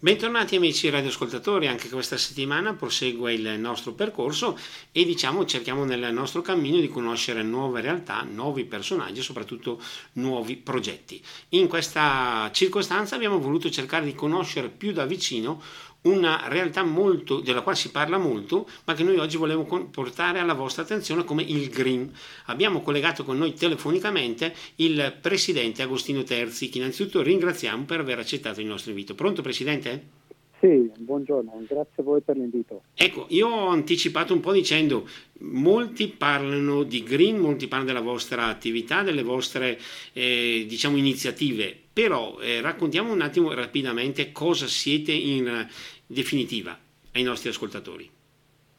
Bentornati 0.00 0.54
amici 0.54 0.90
radioascoltatori, 0.90 1.66
anche 1.66 1.88
questa 1.88 2.16
settimana 2.16 2.72
prosegue 2.72 3.32
il 3.32 3.58
nostro 3.58 3.94
percorso 3.94 4.56
e 4.92 5.04
diciamo 5.04 5.44
cerchiamo 5.44 5.84
nel 5.84 6.12
nostro 6.12 6.40
cammino 6.40 6.78
di 6.78 6.86
conoscere 6.86 7.42
nuove 7.42 7.80
realtà, 7.80 8.22
nuovi 8.22 8.64
personaggi 8.64 9.18
e 9.18 9.24
soprattutto 9.24 9.82
nuovi 10.12 10.54
progetti. 10.54 11.20
In 11.48 11.66
questa 11.66 12.48
circostanza 12.52 13.16
abbiamo 13.16 13.40
voluto 13.40 13.70
cercare 13.70 14.04
di 14.04 14.14
conoscere 14.14 14.68
più 14.68 14.92
da 14.92 15.04
vicino 15.04 15.60
una 16.02 16.48
realtà 16.48 16.82
molto, 16.82 17.40
della 17.40 17.62
quale 17.62 17.76
si 17.76 17.90
parla 17.90 18.18
molto, 18.18 18.68
ma 18.84 18.94
che 18.94 19.02
noi 19.02 19.18
oggi 19.18 19.36
volevo 19.36 19.64
portare 19.90 20.38
alla 20.38 20.54
vostra 20.54 20.82
attenzione 20.82 21.24
come 21.24 21.42
il 21.42 21.68
Green. 21.68 22.10
Abbiamo 22.46 22.80
collegato 22.82 23.24
con 23.24 23.36
noi 23.36 23.54
telefonicamente 23.54 24.54
il 24.76 25.16
presidente 25.20 25.82
Agostino 25.82 26.22
Terzi, 26.22 26.68
che 26.68 26.78
innanzitutto 26.78 27.22
ringraziamo 27.22 27.84
per 27.84 28.00
aver 28.00 28.18
accettato 28.18 28.60
il 28.60 28.66
nostro 28.66 28.90
invito. 28.90 29.14
Pronto 29.14 29.42
Presidente? 29.42 30.26
Sì, 30.60 30.90
buongiorno, 30.98 31.52
grazie 31.68 31.94
a 31.96 32.02
voi 32.02 32.20
per 32.20 32.36
l'invito. 32.36 32.82
Ecco, 32.94 33.26
io 33.28 33.46
ho 33.46 33.68
anticipato 33.68 34.34
un 34.34 34.40
po' 34.40 34.50
dicendo, 34.50 35.06
molti 35.40 36.08
parlano 36.08 36.82
di 36.82 37.04
green, 37.04 37.38
molti 37.38 37.68
parlano 37.68 37.92
della 37.92 38.04
vostra 38.04 38.46
attività, 38.46 39.02
delle 39.02 39.22
vostre 39.22 39.78
eh, 40.12 40.64
diciamo 40.66 40.96
iniziative, 40.96 41.82
però 41.98 42.38
eh, 42.38 42.60
raccontiamo 42.60 43.12
un 43.12 43.22
attimo 43.22 43.52
rapidamente 43.52 44.30
cosa 44.30 44.68
siete 44.68 45.10
in 45.10 45.66
definitiva 46.06 46.78
ai 47.14 47.24
nostri 47.24 47.48
ascoltatori. 47.48 48.08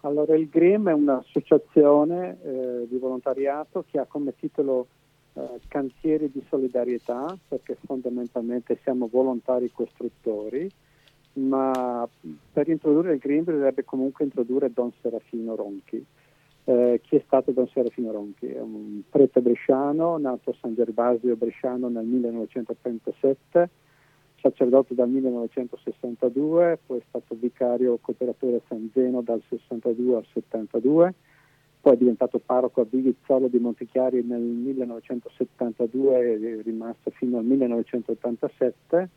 Allora, 0.03 0.37
il 0.37 0.47
GRIM 0.47 0.87
è 0.87 0.93
un'associazione 0.93 2.37
eh, 2.41 2.87
di 2.87 2.97
volontariato 2.97 3.83
che 3.91 3.99
ha 3.99 4.05
come 4.05 4.33
titolo 4.39 4.87
eh, 5.33 5.59
Cantieri 5.67 6.31
di 6.31 6.41
solidarietà, 6.47 7.37
perché 7.45 7.75
fondamentalmente 7.85 8.79
siamo 8.83 9.09
volontari 9.11 9.69
costruttori 9.69 10.71
ma 11.33 12.07
per 12.51 12.69
introdurre 12.69 13.13
il 13.13 13.19
green 13.19 13.43
bisognerebbe 13.43 13.83
comunque 13.83 14.25
introdurre 14.25 14.71
Don 14.73 14.91
Serafino 15.01 15.55
Ronchi. 15.55 16.03
Eh, 16.69 17.01
chi 17.01 17.15
è 17.15 17.23
stato 17.25 17.49
Don 17.49 17.67
Serafino 17.69 18.11
Ronchi? 18.11 18.45
È 18.45 18.59
un 18.59 19.01
prete 19.09 19.41
bresciano, 19.41 20.19
nato 20.19 20.51
a 20.51 20.55
San 20.61 20.75
Gervasio 20.75 21.35
Bresciano 21.35 21.89
nel 21.89 22.05
1937, 22.05 23.69
sacerdote 24.39 24.93
dal 24.93 25.09
1962, 25.09 26.77
poi 26.85 26.99
è 26.99 27.03
stato 27.07 27.35
vicario 27.39 27.97
cooperatore 27.99 28.57
a 28.57 28.61
San 28.67 28.87
Zeno 28.93 29.21
dal 29.21 29.41
62 29.49 30.15
al 30.15 30.25
72, 30.31 31.13
poi 31.81 31.93
è 31.93 31.97
diventato 31.97 32.37
parroco 32.37 32.81
a 32.81 32.85
Vivizzolo 32.87 33.47
di 33.47 33.57
Montichiari 33.57 34.21
nel 34.21 34.39
1972 34.39 36.19
e 36.19 36.59
è 36.59 36.61
rimasto 36.61 37.09
fino 37.09 37.39
al 37.39 37.45
1987 37.45 39.09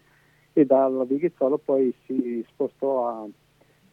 e 0.55 0.65
dalla 0.65 1.05
Vighizzolo 1.05 1.59
poi 1.59 1.95
si 2.07 2.43
spostò 2.49 3.09
a, 3.09 3.27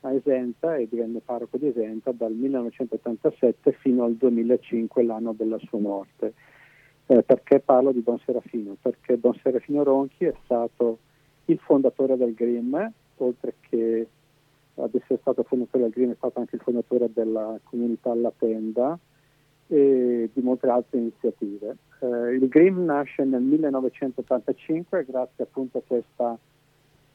a, 0.02 0.14
Esenta 0.14 0.76
e 0.76 0.88
divenne 0.88 1.20
parroco 1.20 1.58
di 1.58 1.68
Esenta 1.68 2.12
dal 2.12 2.34
1987 2.34 3.72
fino 3.74 4.04
al 4.04 4.16
2005, 4.16 5.04
l'anno 5.04 5.34
della 5.34 5.60
sua 5.60 5.80
morte. 5.80 6.34
Eh, 7.08 7.24
perché 7.24 7.60
parlo 7.60 7.92
di 7.92 8.04
Don 8.04 8.20
Serafino? 8.20 8.76
Perché 8.80 9.20
Don 9.20 9.34
Serafino 9.42 9.84
Ronchi 9.84 10.26
è 10.26 10.34
stato 10.44 11.00
il 11.46 11.58
fondatore 11.60 12.16
del 12.18 12.34
GRIM, 12.34 12.92
oltre 13.18 13.56
che 13.68 14.08
ad 14.76 14.96
essere 14.96 15.20
stato 15.20 15.44
fondatore 15.44 15.84
del 15.84 15.92
GRIM 15.92 16.12
è 16.12 16.16
stato 16.16 16.40
anche 16.40 16.56
il 16.56 16.62
fondatore 16.62 17.10
della 17.12 17.60
comunità 17.64 18.14
La 18.14 18.32
Tenda 18.38 18.98
e 19.68 20.30
di 20.32 20.42
molte 20.42 20.68
altre 20.68 21.00
iniziative. 21.00 21.78
Eh, 22.00 22.36
il 22.36 22.48
GRIM 22.48 22.86
nasce 22.86 23.24
nel 23.24 23.42
1985 23.42 25.06
grazie 25.06 25.44
appunto 25.44 25.80
a 25.80 25.82
questa 25.86 26.38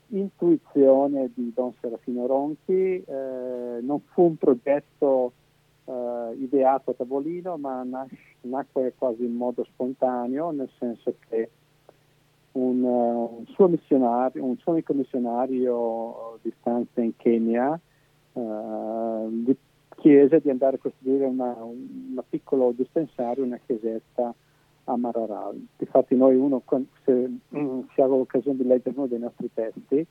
intuizione 0.08 1.30
di 1.34 1.52
Don 1.54 1.72
Serafino 1.80 2.26
Ronchi, 2.26 3.02
eh, 3.02 3.78
non 3.80 4.00
fu 4.12 4.22
un 4.22 4.36
progetto 4.36 5.32
eh, 5.84 6.36
ideato 6.38 6.90
a 6.90 6.94
tavolino, 6.94 7.56
ma 7.56 7.82
nas- 7.82 8.08
nacque 8.42 8.94
quasi 8.96 9.24
in 9.24 9.34
modo 9.34 9.64
spontaneo, 9.64 10.50
nel 10.50 10.70
senso 10.78 11.14
che 11.28 11.50
un, 12.52 12.82
uh, 12.82 13.36
un, 13.38 13.46
suo, 13.46 13.66
un 13.66 14.56
suo 14.58 14.72
missionario 14.72 16.38
di 16.42 16.52
stanza 16.60 17.00
in 17.00 17.16
Kenya 17.16 17.78
uh, 18.32 19.28
gli 19.28 19.56
chiese 19.96 20.40
di 20.40 20.50
andare 20.50 20.76
a 20.76 20.78
costruire 20.78 21.24
una, 21.24 21.54
una 21.54 22.22
piccolo 22.28 22.72
dispensario, 22.72 23.44
una 23.44 23.58
chiesetta 23.64 24.34
a 24.84 24.96
Mararal. 24.96 25.66
Infatti 25.78 26.14
noi 26.14 26.36
uno, 26.36 26.62
se 27.04 27.30
mm, 27.56 27.80
si 27.94 28.00
ha 28.00 28.06
l'occasione 28.06 28.58
di 28.58 28.66
leggere 28.66 28.96
uno 28.96 29.06
dei 29.06 29.18
nostri 29.18 29.50
testi, 29.52 30.06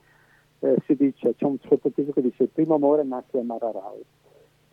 eh, 0.60 0.76
si 0.86 0.94
dice, 0.94 1.34
c'è 1.34 1.44
un 1.44 1.58
sottotitolo 1.60 2.12
che 2.12 2.22
dice 2.22 2.44
il 2.44 2.48
primo 2.48 2.74
amore 2.74 3.02
nace 3.04 3.38
a 3.38 3.42
Mararal. 3.42 4.02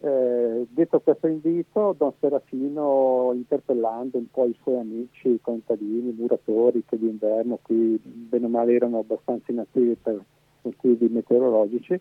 Eh, 0.04 0.66
detto 0.70 1.00
questo 1.00 1.28
invito, 1.28 1.94
Don 1.96 2.12
Serafino, 2.20 3.32
interpellando 3.36 4.18
un 4.18 4.32
po' 4.32 4.46
i 4.46 4.58
suoi 4.62 4.80
amici, 4.80 5.40
contadini, 5.42 6.12
muratori 6.12 6.84
che 6.88 6.98
d'inverno 6.98 7.60
qui 7.62 8.02
bene 8.04 8.46
o 8.46 8.50
male 8.50 8.74
erano 8.74 9.00
abbastanza 9.00 9.52
inattivi 9.52 9.96
per 10.02 10.20
motivi 10.64 11.08
meteorologici, 11.08 11.94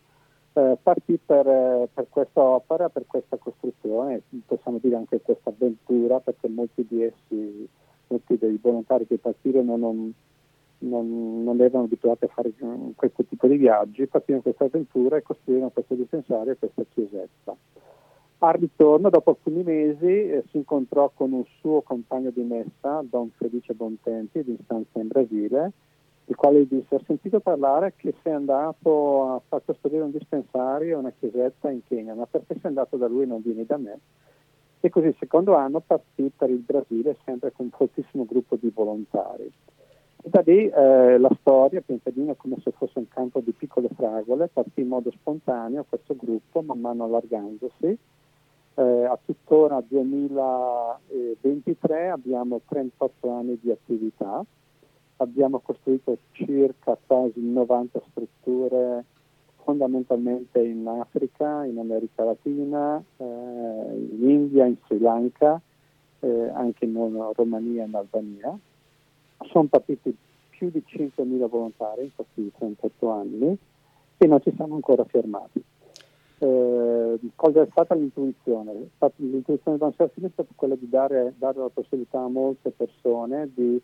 eh, 0.52 0.78
partì 0.82 1.18
per, 1.24 1.46
eh, 1.46 1.88
per, 1.92 2.06
questa 2.08 2.40
opera, 2.40 2.88
per 2.88 3.04
questa 3.06 3.36
costruzione, 3.36 4.22
possiamo 4.46 4.78
dire 4.80 4.96
anche 4.96 5.20
questa 5.20 5.50
avventura, 5.50 6.20
perché 6.20 6.48
molti 6.48 6.86
di 6.88 7.02
essi 7.02 7.68
molti 8.10 8.36
dei 8.36 8.58
volontari 8.60 9.06
che 9.06 9.18
partirono 9.18 9.76
non, 9.76 10.12
non, 10.78 11.42
non, 11.44 11.60
erano 11.60 11.84
abituati 11.84 12.24
a 12.24 12.28
fare 12.28 12.52
questo 12.94 13.24
tipo 13.24 13.46
di 13.46 13.56
viaggi, 13.56 14.06
partirono 14.06 14.42
questa 14.42 14.64
avventura 14.64 15.16
e 15.16 15.22
costruirono 15.22 15.70
questo 15.70 15.94
dispensario 15.94 16.52
e 16.52 16.58
questa 16.58 16.82
chiesetta. 16.92 17.56
Al 18.42 18.54
ritorno, 18.54 19.10
dopo 19.10 19.30
alcuni 19.30 19.62
mesi, 19.62 20.06
eh, 20.06 20.44
si 20.50 20.56
incontrò 20.56 21.10
con 21.14 21.32
un 21.32 21.44
suo 21.60 21.82
compagno 21.82 22.30
di 22.30 22.42
messa, 22.42 23.02
Don 23.02 23.30
Felice 23.36 23.74
Bontempi, 23.74 24.42
di 24.42 24.52
instanza 24.52 24.98
in 24.98 25.08
Brasile, 25.08 25.72
il 26.24 26.36
quale 26.36 26.62
gli 26.62 26.68
disse, 26.68 26.94
ho 26.94 27.02
sentito 27.04 27.40
parlare 27.40 27.92
che 27.96 28.14
sei 28.22 28.32
andato 28.32 29.34
a 29.34 29.42
far 29.46 29.62
costruire 29.64 30.04
un 30.04 30.10
dispensario, 30.10 30.98
una 30.98 31.12
chiesetta 31.18 31.70
in 31.70 31.82
Kenya, 31.86 32.14
ma 32.14 32.24
perché 32.24 32.54
sei 32.54 32.68
andato 32.70 32.96
da 32.96 33.08
lui 33.08 33.24
e 33.24 33.26
non 33.26 33.42
vieni 33.42 33.66
da 33.66 33.76
me? 33.76 33.98
E 34.82 34.88
così 34.88 35.08
il 35.08 35.16
secondo 35.18 35.54
anno 35.54 35.80
partì 35.80 36.32
per 36.34 36.48
il 36.48 36.60
Brasile 36.60 37.18
sempre 37.24 37.52
con 37.52 37.66
un 37.66 37.72
fortissimo 37.72 38.24
gruppo 38.24 38.56
di 38.56 38.72
volontari. 38.74 39.52
E 40.22 40.28
da 40.28 40.42
lì 40.44 40.68
eh, 40.68 41.18
la 41.18 41.30
storia, 41.40 41.82
pian 41.82 42.00
come 42.36 42.56
se 42.62 42.72
fosse 42.72 42.98
un 42.98 43.08
campo 43.08 43.40
di 43.40 43.52
piccole 43.52 43.88
fragole, 43.94 44.48
partì 44.48 44.80
in 44.80 44.88
modo 44.88 45.10
spontaneo 45.10 45.86
questo 45.88 46.16
gruppo, 46.16 46.62
man 46.62 46.80
mano 46.80 47.04
allargandosi. 47.04 47.96
Eh, 48.74 49.04
a 49.04 49.18
tuttora 49.22 49.80
2023 49.86 52.08
abbiamo 52.08 52.62
38 52.66 53.30
anni 53.30 53.58
di 53.60 53.70
attività, 53.70 54.42
abbiamo 55.16 55.60
costruito 55.60 56.16
circa 56.32 56.96
quasi 57.06 57.40
90 57.40 58.00
strutture 58.10 59.04
fondamentalmente 59.64 60.60
in 60.60 60.86
Africa, 60.86 61.64
in 61.64 61.78
America 61.78 62.24
Latina, 62.24 63.02
eh, 63.16 63.24
in 63.24 64.28
India, 64.28 64.66
in 64.66 64.76
Sri 64.84 64.98
Lanka, 64.98 65.60
eh, 66.20 66.50
anche 66.54 66.84
in 66.84 66.94
Romania 67.34 67.84
e 67.84 67.86
in 67.86 67.94
Albania. 67.94 68.58
Sono 69.50 69.68
partiti 69.68 70.14
più 70.50 70.70
di 70.70 70.82
5.000 70.86 71.48
volontari 71.48 72.04
in 72.04 72.10
questi 72.14 72.52
38 72.58 73.10
anni 73.10 73.56
e 74.18 74.26
non 74.26 74.42
ci 74.42 74.52
siamo 74.54 74.74
ancora 74.74 75.04
fermati. 75.04 75.64
Eh, 76.42 77.18
cosa 77.34 77.62
è 77.62 77.68
stata 77.70 77.94
l'intuizione? 77.94 78.90
L'intuizione 79.16 79.76
di 79.76 79.82
Don 79.82 79.92
Serafino 79.94 80.26
è 80.26 80.30
stata 80.30 80.52
quella 80.54 80.74
di 80.74 80.88
dare, 80.88 81.34
dare 81.38 81.58
la 81.58 81.70
possibilità 81.72 82.20
a 82.20 82.28
molte 82.28 82.70
persone 82.70 83.50
di 83.54 83.80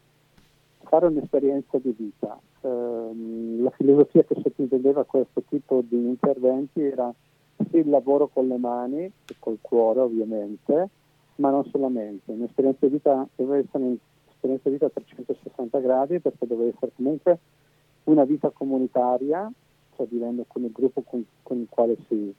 fare 0.85 1.07
un'esperienza 1.07 1.79
di 1.79 1.95
vita. 1.97 2.39
Eh, 2.61 3.59
la 3.61 3.71
filosofia 3.71 4.25
che 4.25 4.37
sottintendeva 4.43 5.05
questo 5.05 5.43
tipo 5.49 5.83
di 5.87 5.97
interventi 5.97 6.83
era 6.83 7.13
il 7.71 7.89
lavoro 7.89 8.29
con 8.29 8.49
le 8.49 8.57
mani 8.57 9.05
e 9.05 9.37
col 9.39 9.59
cuore 9.61 10.01
ovviamente, 10.01 10.89
ma 11.37 11.51
non 11.51 11.65
solamente. 11.71 12.33
Un'esperienza 12.33 12.87
di 12.87 12.93
vita 12.93 13.27
deve 13.35 13.59
essere 13.59 13.85
un'esperienza 13.85 14.69
di 14.69 14.71
vita 14.71 14.87
a 14.87 14.91
360 14.91 15.79
gradi 15.81 16.21
perché 16.21 16.47
deve 16.47 16.69
essere 16.69 16.93
comunque 16.95 17.39
una 18.05 18.25
vita 18.25 18.51
comunitaria, 18.51 19.51
cioè 19.97 20.07
vivendo 20.07 20.45
con 20.47 20.65
il 20.65 20.73
gruppo 20.73 21.03
con, 21.03 21.25
con 21.43 21.59
il 21.59 21.67
quale 21.69 21.97
si, 22.09 22.33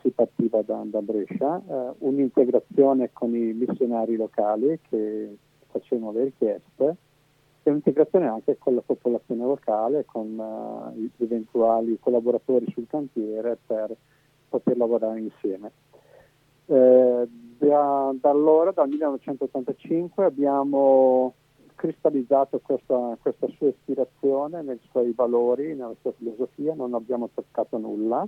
si 0.00 0.10
partiva 0.10 0.62
da, 0.62 0.82
da 0.84 1.00
Brescia, 1.00 1.60
eh, 1.66 1.94
un'integrazione 1.98 3.10
con 3.12 3.34
i 3.34 3.52
missionari 3.52 4.16
locali 4.16 4.78
che 4.88 5.36
facevano 5.68 6.12
le 6.12 6.24
richieste 6.24 6.96
e 7.62 7.70
un'integrazione 7.70 8.26
anche 8.26 8.56
con 8.58 8.74
la 8.74 8.82
popolazione 8.84 9.44
locale, 9.44 10.04
con 10.04 10.38
uh, 10.38 10.98
gli 10.98 11.08
eventuali 11.18 11.98
collaboratori 12.00 12.66
sul 12.72 12.86
cantiere 12.88 13.58
per 13.66 13.94
poter 14.48 14.76
lavorare 14.76 15.20
insieme. 15.20 15.70
Eh, 16.66 17.28
da, 17.58 18.14
da, 18.18 18.30
allora, 18.30 18.70
dal 18.70 18.88
1985, 18.88 20.24
abbiamo 20.24 21.34
cristallizzato 21.74 22.60
questa, 22.60 23.16
questa, 23.20 23.48
sua 23.56 23.68
ispirazione 23.68 24.62
nei 24.62 24.78
suoi 24.90 25.12
valori, 25.12 25.74
nella 25.74 25.94
sua 26.00 26.12
filosofia, 26.12 26.74
non 26.74 26.94
abbiamo 26.94 27.28
toccato 27.32 27.78
nulla. 27.78 28.26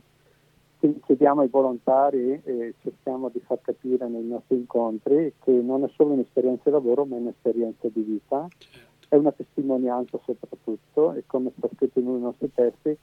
Quindi 0.79 1.01
chiediamo 1.05 1.43
ai 1.43 1.49
volontari 1.49 2.41
e 2.43 2.75
cerchiamo 2.83 3.29
di 3.29 3.41
far 3.41 3.61
capire 3.61 4.09
nei 4.09 4.25
nostri 4.25 4.57
incontri 4.57 5.33
che 5.45 5.53
non 5.53 5.85
è 5.85 5.91
solo 5.95 6.15
un'esperienza 6.15 6.63
di 6.65 6.71
lavoro, 6.73 7.05
ma 7.05 7.15
è 7.15 7.21
un'esperienza 7.21 7.89
di 7.89 8.01
vita, 8.01 8.49
certo. 8.59 8.92
È 9.13 9.17
una 9.17 9.33
testimonianza 9.33 10.19
soprattutto 10.25 11.13
e 11.13 11.25
come 11.27 11.53
sta 11.59 11.69
scritto 11.75 11.99
in 11.99 12.07
uno 12.07 12.15
dei 12.15 12.25
nostri 12.25 12.51
testi, 12.51 12.97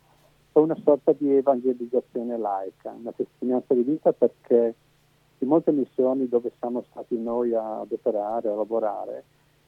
è 0.52 0.58
una 0.58 0.76
sorta 0.84 1.14
di 1.16 1.36
evangelizzazione 1.36 2.36
laica, 2.36 2.96
una 3.00 3.12
testimonianza 3.12 3.76
di 3.76 3.84
vita 3.84 4.12
perché 4.12 4.74
in 5.38 5.48
molte 5.48 5.72
missioni 5.72 6.28
dove 6.28 6.52
siamo 6.58 6.84
stati 6.90 7.16
noi 7.16 7.54
ad 7.54 7.92
operare, 7.92 8.50
a 8.50 8.56
lavorare, 8.56 9.24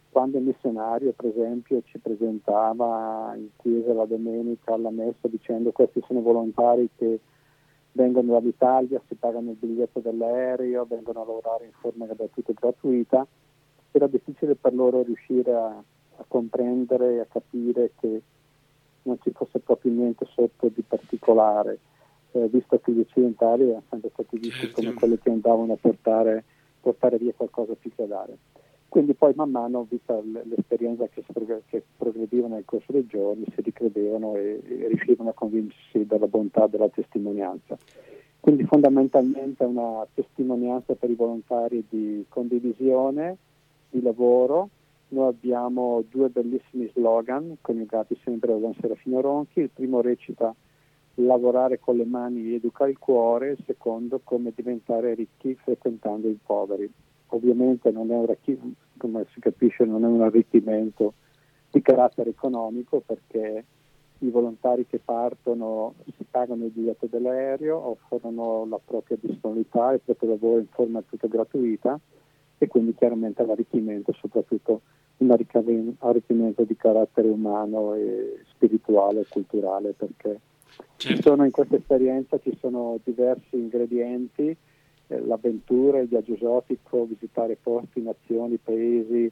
quando 0.10 0.40
il 0.40 0.46
missionario 0.46 1.12
per 1.12 1.28
esempio 1.28 1.84
ci 1.84 2.00
presentava 2.00 3.36
in 3.36 3.50
chiesa 3.58 3.94
la 3.94 4.06
domenica 4.06 4.74
alla 4.74 4.90
messa 4.90 5.28
dicendo 5.28 5.72
questi 5.72 6.02
sono 6.08 6.22
volontari 6.22 6.90
che 6.98 7.20
vengono 7.92 8.32
dall'Italia, 8.32 9.00
si 9.08 9.14
pagano 9.14 9.52
il 9.52 9.58
biglietto 9.58 10.00
dell'aereo, 10.00 10.88
vengono 10.90 11.22
a 11.22 11.26
lavorare 11.26 11.66
in 11.66 11.74
forma 11.74 12.08
gratuita 12.08 12.50
e 12.50 12.56
gratuita, 12.56 13.28
era 13.92 14.08
difficile 14.08 14.56
per 14.56 14.74
loro 14.74 15.04
riuscire 15.04 15.54
a, 15.54 15.84
a 16.22 16.26
comprendere 16.28 17.16
e 17.16 17.20
a 17.20 17.26
capire 17.26 17.92
che 18.00 18.22
non 19.04 19.18
ci 19.22 19.32
fosse 19.32 19.60
proprio 19.60 19.92
niente 19.92 20.26
sotto 20.32 20.70
di 20.70 20.82
particolare, 20.82 21.80
eh, 22.32 22.48
visto 22.48 22.80
che 22.80 22.92
gli 22.92 23.00
occidentali 23.00 23.64
erano 23.64 23.84
sempre 23.90 24.10
stati 24.14 24.38
visti 24.38 24.60
certo. 24.68 24.82
come 24.82 24.94
quelli 24.94 25.20
che 25.20 25.30
andavano 25.30 25.74
a 25.74 25.78
portare, 25.80 26.44
portare 26.80 27.18
via 27.18 27.34
qualcosa 27.36 27.74
più 27.74 27.92
che 27.96 28.08
dare. 28.08 28.38
Quindi 28.88 29.14
poi 29.14 29.34
man 29.36 29.50
mano, 29.50 29.88
vista 29.90 30.20
l'esperienza 30.22 31.08
che, 31.08 31.24
che 31.68 31.84
progrediva 31.96 32.48
nel 32.48 32.66
corso 32.66 32.92
dei 32.92 33.06
giorni, 33.06 33.46
si 33.56 33.62
ricredevano 33.62 34.36
e, 34.36 34.62
e 34.66 34.88
riuscivano 34.88 35.30
a 35.30 35.34
convincersi 35.34 36.06
della 36.06 36.28
bontà 36.28 36.68
della 36.68 36.90
testimonianza. 36.90 37.78
Quindi 38.42 38.66
fondamentalmente 38.66 39.64
è 39.64 39.68
una 39.68 40.06
testimonianza 40.14 40.96
per 40.96 41.10
i 41.10 41.16
volontari 41.16 41.86
di 41.88 42.26
condivisione, 42.28 43.38
di 43.90 44.02
lavoro. 44.02 44.70
Noi 45.12 45.28
abbiamo 45.28 46.04
due 46.10 46.30
bellissimi 46.30 46.90
slogan 46.94 47.58
coniugati 47.62 48.18
sempre 48.24 48.52
da 48.52 48.60
Don 48.60 48.76
Serafino 48.80 49.22
Ronchi. 49.22 49.60
Il 49.62 49.70
primo 49.74 50.02
recita 50.02 50.54
lavorare 51.16 51.80
con 51.80 51.98
le 51.98 52.06
mani 52.06 52.54
educa 52.54 52.88
il 52.88 52.98
cuore, 52.98 53.52
il 53.52 53.64
secondo 53.66 54.22
come 54.24 54.54
diventare 54.56 55.14
ricchi 55.14 55.56
frequentando 55.56 56.28
i 56.28 56.38
poveri 56.44 56.92
ovviamente 57.32 57.92
non 57.92 58.12
è 58.12 58.16
un, 58.16 58.74
come 58.98 59.26
si 59.34 59.40
capisce, 59.40 59.84
non 59.86 60.04
è 60.04 60.08
un 60.08 60.22
arricchimento 60.22 61.14
di 61.70 61.82
carattere 61.82 62.30
economico 62.32 63.02
perché 63.06 63.66
i 64.20 64.30
volontari 64.30 64.86
che 64.86 65.00
partono 65.00 65.96
si 66.18 66.26
pagano 66.30 66.66
il 66.66 66.72
biglietto 66.72 67.08
dell'aereo, 67.08 67.78
offrono 67.78 68.66
la 68.70 68.80
propria 68.84 69.18
disponibilità, 69.20 69.94
il 69.94 70.02
proprio 70.04 70.30
lavoro 70.30 70.60
in 70.60 70.68
forma 70.68 71.02
tutto 71.02 71.28
gratuita 71.28 72.00
e 72.58 72.68
quindi 72.68 72.94
chiaramente 72.94 73.44
l'arricchimento 73.46 74.14
soprattutto 74.14 74.82
un 75.24 75.94
arricchimento 76.00 76.64
di 76.64 76.76
carattere 76.76 77.28
umano 77.28 77.94
e 77.94 78.42
spirituale 78.50 79.22
e 79.22 79.26
culturale 79.30 79.94
perché 79.94 80.40
certo. 80.98 81.22
sono, 81.22 81.46
in 81.46 81.52
questa 81.52 81.76
esperienza 81.76 82.40
ci 82.40 82.58
sono 82.60 83.00
diversi 83.04 83.56
ingredienti 83.56 84.56
eh, 85.08 85.20
l'avventura, 85.26 86.00
il 86.00 86.08
viaggio 86.08 86.34
esotico, 86.34 87.06
visitare 87.06 87.58
posti, 87.62 88.02
nazioni, 88.02 88.58
paesi 88.58 89.32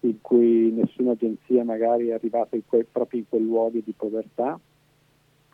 in 0.00 0.20
cui 0.20 0.70
nessuna 0.70 1.12
agenzia 1.12 1.64
magari 1.64 2.08
è 2.08 2.12
arrivata 2.12 2.56
in 2.56 2.62
que- 2.64 2.86
proprio 2.90 3.20
in 3.20 3.28
quei 3.28 3.42
luoghi 3.42 3.82
di 3.84 3.92
povertà, 3.92 4.58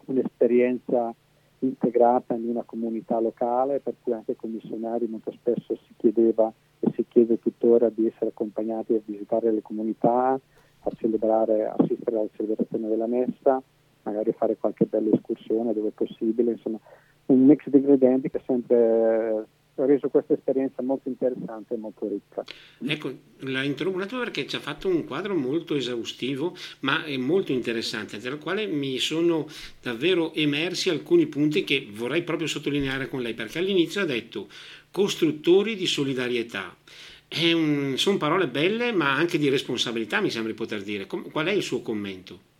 un'esperienza 0.06 1.14
integrata 1.60 2.34
in 2.34 2.48
una 2.48 2.62
comunità 2.62 3.18
locale, 3.20 3.80
per 3.80 3.94
cui 4.02 4.12
anche 4.12 4.32
ai 4.32 4.36
commissionari 4.36 5.06
molto 5.06 5.32
spesso 5.32 5.76
si 5.86 5.94
chiedeva 5.96 6.52
si 6.94 7.04
chiede 7.08 7.38
tuttora 7.38 7.88
di 7.88 8.06
essere 8.06 8.30
accompagnati 8.30 8.94
a 8.94 9.00
visitare 9.04 9.52
le 9.52 9.62
comunità, 9.62 10.38
a 10.84 10.90
celebrare, 10.96 11.66
assistere 11.66 12.16
alla 12.18 12.28
celebrazione 12.34 12.88
della 12.88 13.06
messa, 13.06 13.62
magari 14.02 14.32
fare 14.32 14.56
qualche 14.56 14.86
bella 14.86 15.14
escursione 15.14 15.72
dove 15.72 15.90
possibile, 15.90 16.52
insomma 16.52 16.78
un 17.26 17.44
mix 17.44 17.68
di 17.68 17.78
ingredienti 17.78 18.30
che 18.30 18.40
sempre 18.46 19.46
ha 19.76 19.86
reso 19.86 20.08
questa 20.08 20.34
esperienza 20.34 20.82
molto 20.82 21.08
interessante 21.08 21.74
e 21.74 21.76
molto 21.78 22.06
ricca. 22.08 22.44
Ecco, 22.84 23.12
la 23.40 23.62
interrompo 23.62 23.98
un 23.98 24.04
attimo 24.04 24.20
perché 24.20 24.46
ci 24.46 24.56
ha 24.56 24.60
fatto 24.60 24.88
un 24.88 25.04
quadro 25.04 25.34
molto 25.34 25.74
esaustivo, 25.74 26.54
ma 26.80 27.04
è 27.04 27.16
molto 27.16 27.52
interessante, 27.52 28.18
dal 28.18 28.38
quale 28.38 28.66
mi 28.66 28.98
sono 28.98 29.46
davvero 29.80 30.34
emersi 30.34 30.90
alcuni 30.90 31.26
punti 31.26 31.64
che 31.64 31.88
vorrei 31.90 32.22
proprio 32.22 32.46
sottolineare 32.46 33.08
con 33.08 33.22
lei, 33.22 33.34
perché 33.34 33.58
all'inizio 33.58 34.02
ha 34.02 34.06
detto 34.06 34.48
costruttori 34.90 35.74
di 35.74 35.86
solidarietà. 35.86 36.76
Un, 37.54 37.94
sono 37.96 38.18
parole 38.18 38.46
belle, 38.46 38.92
ma 38.92 39.14
anche 39.14 39.38
di 39.38 39.48
responsabilità, 39.48 40.20
mi 40.20 40.28
sembra 40.28 40.52
di 40.52 40.58
poter 40.58 40.82
dire. 40.82 41.06
Qual 41.06 41.46
è 41.46 41.52
il 41.52 41.62
suo 41.62 41.80
commento? 41.80 42.50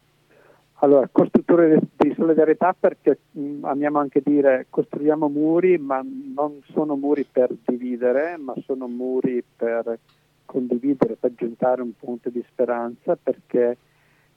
Allora, 0.77 1.07
costruttore 1.13 1.79
di 1.97 2.02
solidarietà 2.23 2.75
perché 2.79 3.19
mh, 3.33 3.41
mm, 3.41 3.65
amiamo 3.65 3.99
anche 3.99 4.23
dire 4.25 4.67
costruiamo 4.71 5.29
muri, 5.29 5.77
ma 5.79 6.01
non 6.03 6.61
sono 6.71 6.95
muri 6.95 7.25
per 7.25 7.53
dividere, 7.65 8.37
ma 8.37 8.55
sono 8.65 8.87
muri 8.87 9.43
per 9.57 9.99
condividere, 10.45 11.17
per 11.19 11.35
giuntare 11.35 11.83
un 11.83 11.93
punto 11.99 12.31
di 12.31 12.45
speranza, 12.49 13.19
perché 13.21 13.77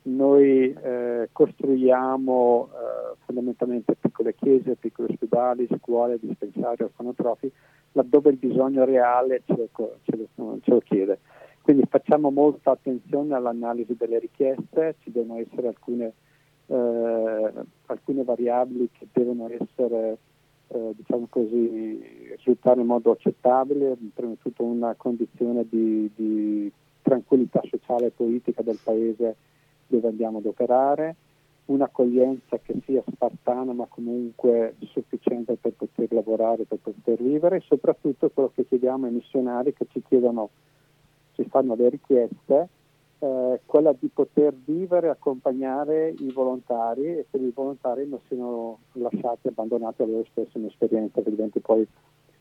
noi 0.04 0.74
eh, 0.74 1.30
costruiamo 1.32 2.70
eh, 2.70 3.16
fondamentalmente 3.26 3.96
piccole 3.96 4.34
chiese, 4.34 4.76
piccoli 4.76 5.12
ospedali, 5.12 5.68
scuole, 5.80 6.18
dispensari, 6.20 6.84
orfanotrofi, 6.84 7.52
laddove 7.92 8.32
il 8.32 8.38
bisogno 8.38 8.84
reale 8.84 9.42
ce 9.46 9.56
lo, 9.56 9.98
ce 10.04 10.16
lo, 10.16 10.60
ce 10.62 10.72
lo 10.72 10.80
chiede. 10.80 11.20
Quindi 11.62 11.84
facciamo 11.90 12.30
molta 12.30 12.72
attenzione 12.72 13.34
all'analisi 13.36 13.96
delle 13.98 14.20
richieste, 14.20 14.96
ci 15.02 15.12
devono 15.12 15.40
essere 15.40 15.68
alcune 15.68 16.14
eh, 16.68 17.54
alcune 17.86 18.24
variabili 18.24 18.90
che 18.92 19.08
devono 19.12 19.48
essere, 19.50 20.18
eh, 20.68 20.94
diciamo 20.96 21.28
così, 21.30 22.34
risultare 22.36 22.82
in 22.82 22.88
modo 22.88 23.12
accettabile, 23.12 23.98
prima 24.14 24.32
di 24.32 24.40
tutto 24.42 24.64
una 24.64 24.94
condizione 24.96 25.66
di, 25.70 26.10
di 26.16 26.72
tranquillità 27.02 27.62
sociale 27.70 28.08
e 28.08 28.12
politica 28.12 28.62
del 28.62 28.80
paese 28.84 29.36
dove 29.88 30.08
andiamo 30.08 30.40
ad 30.40 30.46
operare, 30.46 31.16
un'accoglienza 31.66 32.60
che 32.60 32.80
sia 32.86 33.04
spartana 33.08 33.74
ma 33.74 33.86
comunque 33.88 34.76
sufficiente 34.92 35.56
per 35.56 35.74
poter 35.74 36.12
lavorare, 36.12 36.66
per 36.66 36.80
poter 36.82 37.22
vivere 37.22 37.58
e 37.58 37.64
soprattutto 37.66 38.30
quello 38.30 38.52
che 38.54 38.68
chiediamo 38.68 39.06
ai 39.06 39.14
missionari 39.14 39.74
che 39.74 39.86
ci 39.92 40.02
chiedono, 40.08 40.50
ci 41.34 41.44
fanno 41.46 41.76
le 41.76 41.90
richieste, 41.90 42.70
eh, 43.20 43.62
quella 43.66 43.94
di 43.98 44.10
poter 44.14 44.54
vivere 44.66 45.08
e 45.08 45.10
accompagnare 45.12 46.14
i 46.20 46.32
volontari 46.32 47.06
e 47.06 47.26
che 47.30 47.38
i 47.38 47.52
volontari 47.54 48.08
non 48.08 48.20
siano 48.28 48.80
lasciati 48.94 49.48
abbandonati 49.48 50.02
a 50.02 50.06
loro 50.06 50.26
stessi 50.32 50.58
un'esperienza 50.58 51.22
che 51.22 51.30
diventi 51.30 51.60
poi 51.60 51.88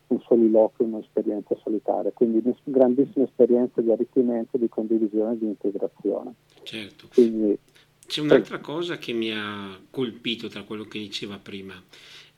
un 0.07 0.19
soliloquio, 0.21 0.87
un'esperienza 0.87 1.55
solitaria. 1.63 2.11
Quindi 2.11 2.41
una 2.43 2.55
grandissima 2.63 3.25
esperienza 3.25 3.81
di 3.81 3.91
arricchimento, 3.91 4.57
di 4.57 4.69
condivisione 4.69 5.33
e 5.33 5.37
di 5.37 5.45
integrazione. 5.45 6.33
Certo. 6.63 7.07
Quindi, 7.13 7.57
C'è 8.05 8.21
un'altra 8.21 8.59
cosa 8.59 8.97
che 8.97 9.13
mi 9.13 9.31
ha 9.31 9.79
colpito 9.89 10.47
tra 10.47 10.63
quello 10.63 10.83
che 10.83 10.99
diceva 10.99 11.39
prima 11.39 11.73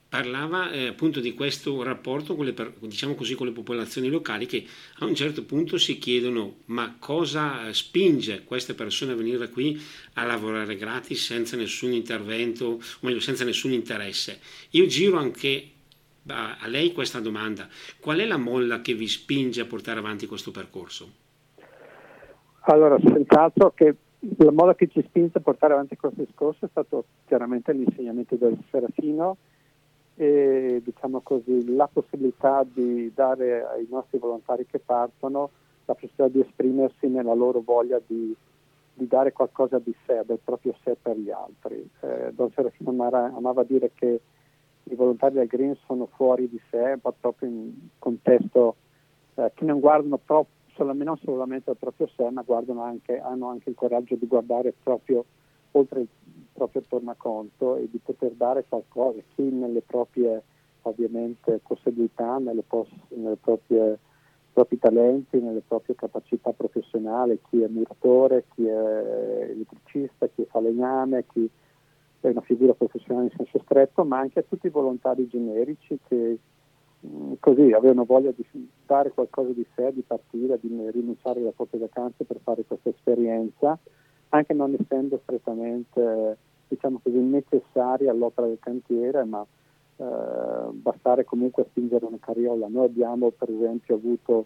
parlava 0.10 0.72
eh, 0.72 0.88
appunto 0.88 1.20
di 1.20 1.34
questo 1.34 1.84
rapporto 1.84 2.36
con 2.36 2.46
le, 2.46 2.54
diciamo 2.80 3.16
così, 3.16 3.36
con 3.36 3.48
le 3.48 3.54
popolazioni 3.54 4.10
locali 4.10 4.46
che 4.46 4.66
a 5.00 5.06
un 5.06 5.16
certo 5.16 5.44
punto 5.44 5.78
si 5.78 5.98
chiedono 5.98 6.58
ma 6.66 6.96
cosa 6.98 7.72
spinge 7.74 8.44
queste 8.44 8.74
persone 8.74 9.12
a 9.12 9.16
venire 9.16 9.50
qui 9.50 9.80
a 10.14 10.24
lavorare 10.24 10.76
gratis 10.76 11.26
senza 11.26 11.58
nessun 11.58 11.92
intervento, 11.92 12.66
o 12.66 12.80
meglio 13.02 13.20
senza 13.20 13.44
nessun 13.44 13.72
interesse. 13.74 14.40
Io 14.72 14.86
giro 14.86 15.18
anche 15.18 15.72
a, 16.28 16.58
a 16.60 16.68
lei 16.68 16.94
questa 16.94 17.20
domanda, 17.20 17.68
qual 18.00 18.20
è 18.20 18.26
la 18.26 18.38
molla 18.38 18.82
che 18.82 18.94
vi 18.94 19.08
spinge 19.08 19.62
a 19.62 19.66
portare 19.66 20.00
avanti 20.00 20.26
questo 20.26 20.52
percorso? 20.52 21.26
Allora, 22.62 22.98
senz'altro 23.00 23.72
che 23.74 23.96
la 24.20 24.52
molla 24.52 24.76
che 24.76 24.88
ci 24.88 25.02
spinge 25.06 25.38
a 25.38 25.42
portare 25.42 25.74
avanti 25.74 25.96
questo 25.96 26.22
discorso 26.22 26.66
è 26.66 26.70
stato 26.70 27.06
chiaramente 27.26 27.72
l'insegnamento 27.72 28.36
del 28.36 28.58
Serafino, 28.70 29.38
e 30.20 30.82
diciamo 30.84 31.22
così, 31.22 31.76
la 31.76 31.88
possibilità 31.88 32.66
di 32.68 33.12
dare 33.14 33.64
ai 33.64 33.86
nostri 33.88 34.18
volontari 34.18 34.66
che 34.66 34.80
partono 34.80 35.52
la 35.86 35.94
possibilità 35.94 36.28
di 36.28 36.42
esprimersi 36.42 37.08
nella 37.08 37.36
loro 37.36 37.62
voglia 37.64 38.02
di, 38.06 38.36
di 38.94 39.08
dare 39.08 39.32
qualcosa 39.32 39.78
di 39.78 39.94
sé, 40.06 40.24
del 40.26 40.40
proprio 40.44 40.74
sé 40.84 40.98
per 41.00 41.18
gli 41.18 41.30
altri. 41.30 41.88
Eh, 42.02 42.32
Don 42.34 42.52
Serafino 42.52 42.92
Mara 42.92 43.32
amava 43.34 43.64
dire 43.64 43.92
che 43.94 44.20
i 44.84 44.96
volontari 44.96 45.36
del 45.36 45.48
Green 45.48 45.78
sono 45.86 46.08
fuori 46.16 46.50
di 46.50 46.60
sé, 46.72 46.98
ma 47.02 47.14
proprio 47.18 47.50
in 47.50 47.74
contesto 48.00 48.76
eh, 49.36 49.52
che 49.54 49.66
non 49.66 49.80
guardano 49.80 50.20
troppo 50.26 50.56
non 50.80 51.18
solamente 51.24 51.72
al 51.72 51.78
proprio 51.78 52.08
sé, 52.16 52.30
ma 52.30 52.44
anche, 52.84 53.20
hanno 53.20 53.50
anche 53.50 53.70
il 53.70 53.76
coraggio 53.76 54.16
di 54.16 54.28
guardare 54.28 54.74
proprio 54.84 55.26
oltre 55.72 56.06
proprio 56.58 56.82
tornaconto 56.88 57.76
e 57.76 57.88
di 57.90 58.00
poter 58.04 58.32
dare 58.32 58.66
qualcosa, 58.68 59.22
chi 59.36 59.44
nelle 59.44 59.82
proprie 59.82 60.42
ovviamente 60.82 61.60
possibilità, 61.66 62.40
nelle, 62.40 62.64
poss- 62.64 62.90
nelle 63.10 63.36
proprie 63.36 64.00
propri 64.58 64.80
talenti, 64.80 65.40
nelle 65.40 65.62
proprie 65.62 65.94
capacità 65.94 66.52
professionali, 66.52 67.40
chi 67.48 67.62
è 67.62 67.68
muratore, 67.68 68.46
chi 68.56 68.66
è 68.66 69.52
elettricista, 69.52 70.28
chi 70.30 70.48
fa 70.50 70.60
legname, 70.60 71.26
chi 71.32 71.48
è 72.22 72.28
una 72.30 72.42
figura 72.42 72.74
professionale 72.74 73.26
in 73.26 73.36
senso 73.38 73.60
stretto, 73.64 74.04
ma 74.04 74.18
anche 74.18 74.40
a 74.40 74.44
tutti 74.48 74.66
i 74.66 74.72
volontari 74.72 75.28
generici 75.28 76.00
che 76.08 76.40
mh, 77.02 77.34
così 77.40 77.72
avevano 77.72 78.04
voglia 78.06 78.32
di 78.32 78.44
dare 78.84 79.12
qualcosa 79.12 79.52
di 79.52 79.66
sé, 79.76 79.94
di 79.94 80.02
partire, 80.02 80.58
di 80.60 80.70
rinunciare 80.90 81.40
alle 81.40 81.52
proprie 81.52 81.82
vacanze 81.82 82.24
per 82.24 82.40
fare 82.42 82.64
questa 82.66 82.90
esperienza, 82.90 83.78
anche 84.30 84.54
non 84.54 84.76
essendo 84.80 85.20
strettamente 85.22 86.38
diciamo 86.68 87.00
così, 87.02 87.18
necessaria 87.18 88.12
all'opera 88.12 88.48
del 88.48 88.60
cantiere, 88.60 89.24
ma 89.24 89.46
eh, 89.98 90.72
bastare 90.72 91.26
comunque 91.26 91.66
spingere 91.70 92.06
una 92.06 92.20
carriola. 92.20 92.68
Noi 92.68 92.86
abbiamo 92.86 93.32
per 93.32 93.50
esempio 93.50 93.96
avuto 93.96 94.46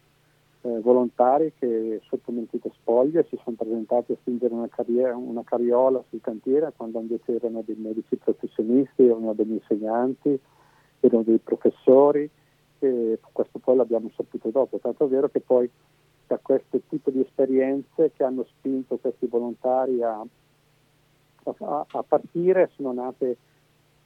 eh, 0.62 0.80
volontari 0.80 1.54
che 1.58 2.00
sotto 2.08 2.32
mentite 2.32 2.72
spoglie 2.76 3.26
si 3.30 3.38
sono 3.44 3.56
presentati 3.58 4.12
a 4.12 4.18
spingere 4.20 4.54
una, 4.54 4.70
carriera, 4.70 5.16
una 5.16 5.44
carriola 5.44 6.04
sul 6.10 6.22
cantiere 6.22 6.72
quando 6.76 7.00
invece 7.00 7.36
erano 7.36 7.64
dei 7.66 7.76
medici 7.76 8.16
professionisti, 8.16 9.06
erano 9.06 9.34
degli 9.34 9.54
insegnanti, 9.54 10.40
erano 11.00 11.24
dei 11.24 11.40
professori 11.40 12.30
e 12.80 13.20
questo 13.32 13.60
poi 13.60 13.76
l'abbiamo 13.76 14.10
saputo 14.16 14.50
dopo, 14.50 14.78
tanto 14.78 15.06
è 15.06 15.08
vero 15.08 15.30
che 15.30 15.40
poi 15.40 15.70
da 16.28 16.40
questo 16.42 16.80
tipo 16.88 17.10
di 17.10 17.22
esperienze 17.22 18.12
che 18.16 18.24
hanno 18.24 18.46
spinto 18.46 18.98
questi 18.98 19.26
volontari 19.28 20.02
a, 20.02 20.24
a, 21.44 22.04
partire 22.08 22.70
sono 22.76 22.94
nate 22.94 23.38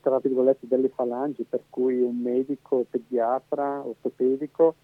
tra 0.02 0.20
virgolette 0.20 0.68
delle 0.68 0.90
falangi 0.90 1.44
per 1.44 1.64
cui 1.70 2.00
un 2.00 2.18
medico 2.18 2.86
pediatra 2.90 3.84
ortopedico 3.86 4.76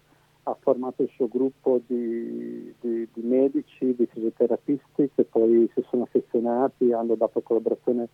ha 0.44 0.56
formato 0.58 1.02
il 1.02 1.10
suo 1.14 1.28
gruppo 1.28 1.80
di, 1.86 2.74
di, 2.80 3.08
di 3.12 3.22
medici, 3.22 3.94
di 3.94 4.06
fisioterapisti 4.06 5.10
che 5.14 5.22
poi 5.22 5.70
si 5.72 5.84
sono 5.88 6.02
affezionati, 6.02 6.92
hanno 6.92 7.14
dato 7.14 7.40
collaborazione, 7.42 8.08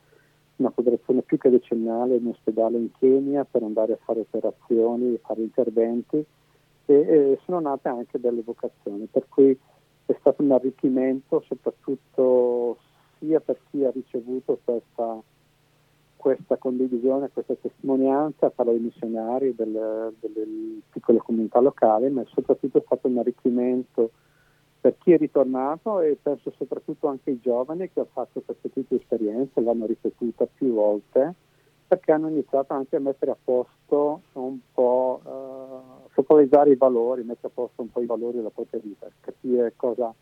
una 0.57 0.71
collaborazione 0.71 1.23
più 1.23 1.39
che 1.39 1.49
decennale 1.49 2.17
in 2.17 2.27
ospedale 2.27 2.77
in 2.77 2.91
Kenya 2.99 3.45
per 3.45 3.63
andare 3.63 3.95
a 3.95 3.99
fare 4.05 4.21
operazioni, 4.21 5.19
fare 5.23 5.41
interventi 5.41 6.23
e, 6.85 6.95
e 6.95 7.39
sono 7.45 7.61
nate 7.61 7.89
anche 7.89 8.21
delle 8.21 8.43
vocazioni, 8.43 9.07
per 9.11 9.25
cui 9.29 9.59
è 10.05 10.17
stato 10.21 10.43
un 10.43 10.53
arricchimento 10.53 11.43
soprattutto 11.47 12.77
sia 13.19 13.41
per 13.41 13.59
chi 13.71 13.85
ha 13.85 13.91
ricevuto 13.91 14.59
questa 14.65 15.21
questa 16.19 16.57
condivisione, 16.57 17.31
questa 17.33 17.55
testimonianza 17.55 18.51
tra 18.51 18.71
i 18.73 18.79
missionari 18.79 19.55
delle, 19.55 20.13
delle 20.19 20.81
piccole 20.91 21.19
comunità 21.19 21.61
locali, 21.61 22.11
ma 22.11 22.25
soprattutto 22.27 22.79
è 22.79 22.83
stato 22.85 23.07
un 23.07 23.19
arricchimento 23.19 24.11
per 24.81 24.97
chi 24.99 25.13
è 25.13 25.17
ritornato 25.17 26.01
e 26.01 26.19
penso 26.21 26.53
soprattutto 26.57 27.07
anche 27.07 27.31
ai 27.31 27.41
giovani 27.41 27.91
che 27.91 28.01
hanno 28.01 28.09
fatto 28.13 28.41
questo 28.45 28.69
tipo 28.69 28.95
di 28.95 29.01
esperienze, 29.01 29.61
l'hanno 29.61 29.87
ripetuta 29.87 30.47
più 30.53 30.75
volte, 30.75 31.35
perché 31.87 32.13
hanno 32.13 32.29
iniziato 32.29 32.75
anche 32.75 32.97
a 32.97 33.01
mettere 33.01 33.31
a 33.31 33.37
posto 33.43 34.23
un 34.35 34.59
po', 34.73 35.21
uh, 35.25 36.09
focalizzare 36.11 36.71
i 36.71 36.77
valori, 36.77 37.23
mettere 37.23 37.49
a 37.49 37.53
posto 37.55 37.83
un 37.83 37.91
po' 37.91 38.01
i 38.01 38.07
valori 38.07 38.37
della 38.37 38.51
propria 38.51 38.81
vita, 38.83 39.09
capire 39.21 39.73
cosa, 39.77 40.13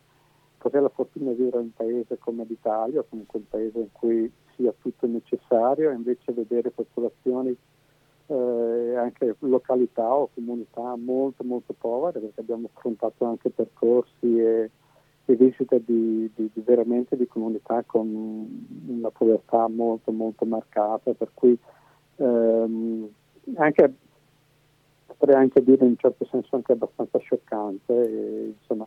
cos'è 0.57 0.79
la 0.79 0.89
fortuna 0.89 1.31
vivere 1.31 1.57
in 1.57 1.63
un 1.63 1.73
paese 1.73 2.17
come 2.17 2.45
l'Italia, 2.47 3.03
comunque 3.07 3.39
un 3.39 3.47
paese 3.47 3.79
in 3.79 3.91
cui 3.91 4.31
sia 4.55 4.73
tutto 4.81 5.07
necessario, 5.07 5.91
invece 5.91 6.33
vedere 6.33 6.71
popolazioni 6.71 7.55
eh, 8.27 8.95
anche 8.95 9.35
località 9.39 10.13
o 10.13 10.29
comunità 10.33 10.95
molto 10.97 11.43
molto 11.43 11.73
povere, 11.77 12.19
perché 12.19 12.41
abbiamo 12.41 12.69
affrontato 12.73 13.25
anche 13.25 13.49
percorsi 13.49 14.39
e, 14.39 14.69
e 15.25 15.35
visite 15.35 15.81
di, 15.85 16.29
di, 16.35 16.49
di, 16.53 16.61
veramente 16.61 17.15
di 17.15 17.27
comunità 17.27 17.83
con 17.85 18.67
una 18.87 19.09
povertà 19.11 19.67
molto 19.67 20.11
molto 20.11 20.45
marcata, 20.45 21.13
per 21.13 21.29
cui 21.33 21.57
ehm, 22.17 23.07
anche 23.55 23.93
potrei 25.05 25.35
anche 25.35 25.63
dire 25.63 25.85
in 25.85 25.91
un 25.91 25.97
certo 25.97 26.25
senso 26.29 26.55
anche 26.55 26.73
abbastanza 26.73 27.17
scioccante, 27.19 27.93
e, 27.93 28.53
insomma, 28.59 28.85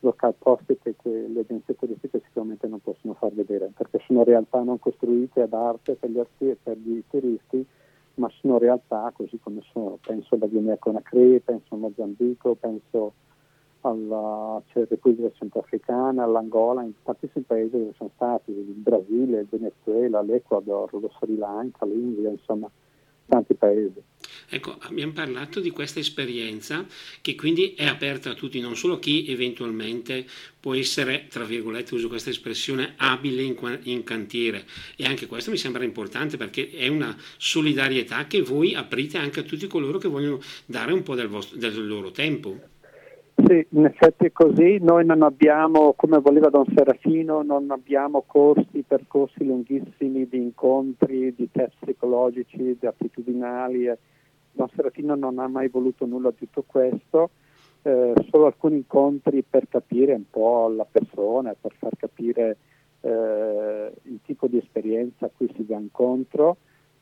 local 0.00 0.34
posti 0.38 0.78
che, 0.80 0.94
le 1.02 1.40
agenzie 1.40 1.74
turistiche 1.76 2.20
sicuramente 2.24 2.66
non 2.66 2.80
possono 2.80 3.14
far 3.14 3.32
vedere, 3.32 3.70
perché 3.76 4.00
sono 4.06 4.24
realtà 4.24 4.62
non 4.62 4.78
costruite 4.78 5.42
ad 5.42 5.52
arte 5.52 5.94
per 5.94 6.10
gli, 6.10 6.18
arti, 6.18 6.56
per 6.62 6.76
gli 6.78 7.02
turisti, 7.08 7.64
ma 8.14 8.30
sono 8.40 8.58
realtà 8.58 9.12
così 9.14 9.38
come 9.42 9.62
sono. 9.72 9.98
Penso 10.00 10.34
alla 10.34 10.46
Guinea 10.46 10.76
Conakry, 10.76 11.40
penso 11.40 11.74
a 11.74 11.78
Mozambico, 11.78 12.54
penso 12.54 13.12
alla 13.82 14.60
cioè, 14.68 14.86
Repubblica 14.88 15.30
Centrafricana, 15.36 16.24
all'Angola, 16.24 16.82
in 16.82 16.92
tantissimi 17.02 17.44
paesi 17.44 17.78
dove 17.78 17.92
sono 17.96 18.10
stati, 18.14 18.50
il 18.50 18.74
Brasile, 18.74 19.40
il 19.40 19.48
Venezuela, 19.50 20.20
l'Ecuador, 20.22 20.92
lo 20.92 21.10
Sri 21.18 21.36
Lanka, 21.36 21.86
l'India, 21.86 22.30
insomma, 22.30 22.70
tanti 23.30 23.54
paesi. 23.54 24.02
Ecco, 24.52 24.76
abbiamo 24.80 25.12
parlato 25.12 25.60
di 25.60 25.70
questa 25.70 26.00
esperienza 26.00 26.84
che 27.20 27.36
quindi 27.36 27.74
è 27.74 27.86
aperta 27.86 28.30
a 28.30 28.34
tutti, 28.34 28.60
non 28.60 28.76
solo 28.76 28.98
chi 28.98 29.26
eventualmente 29.28 30.26
può 30.58 30.74
essere, 30.74 31.28
tra 31.28 31.44
virgolette, 31.44 31.94
uso 31.94 32.08
questa 32.08 32.30
espressione, 32.30 32.94
abile 32.96 33.42
in, 33.42 33.78
in 33.84 34.02
cantiere. 34.02 34.66
E 34.96 35.04
anche 35.04 35.26
questo 35.26 35.52
mi 35.52 35.56
sembra 35.56 35.84
importante 35.84 36.36
perché 36.36 36.70
è 36.70 36.88
una 36.88 37.16
solidarietà 37.36 38.26
che 38.26 38.42
voi 38.42 38.74
aprite 38.74 39.18
anche 39.18 39.40
a 39.40 39.44
tutti 39.44 39.68
coloro 39.68 39.98
che 39.98 40.08
vogliono 40.08 40.40
dare 40.66 40.92
un 40.92 41.04
po' 41.04 41.14
del, 41.14 41.28
vostro, 41.28 41.56
del 41.56 41.86
loro 41.86 42.10
tempo. 42.10 42.69
Sì, 43.34 43.66
in 43.70 43.84
effetti 43.84 44.26
è 44.26 44.32
così. 44.32 44.78
Noi 44.80 45.04
non 45.04 45.22
abbiamo, 45.22 45.94
come 45.94 46.18
voleva 46.18 46.48
Don 46.50 46.66
Serafino, 46.74 47.42
non 47.42 47.70
abbiamo 47.70 48.22
corsi, 48.26 48.84
percorsi 48.86 49.44
lunghissimi 49.44 50.28
di 50.28 50.38
incontri, 50.38 51.34
di 51.34 51.48
test 51.50 51.74
psicologici, 51.80 52.76
di 52.78 52.86
attitudinali 52.86 53.90
Don 54.52 54.68
Serafino 54.74 55.14
non 55.14 55.38
ha 55.38 55.48
mai 55.48 55.68
voluto 55.68 56.06
nulla 56.06 56.30
di 56.30 56.36
tutto 56.38 56.64
questo, 56.66 57.30
eh, 57.82 58.12
solo 58.28 58.46
alcuni 58.46 58.76
incontri 58.76 59.42
per 59.42 59.68
capire 59.68 60.12
un 60.12 60.28
po' 60.28 60.68
la 60.68 60.84
persona, 60.84 61.54
per 61.58 61.72
far 61.78 61.92
capire 61.96 62.56
eh, 63.00 63.92
il 64.02 64.20
tipo 64.24 64.46
di 64.48 64.58
esperienza 64.58 65.26
a 65.26 65.30
cui 65.34 65.50
si 65.54 65.64
va 65.64 65.76
incontro, 65.76 66.58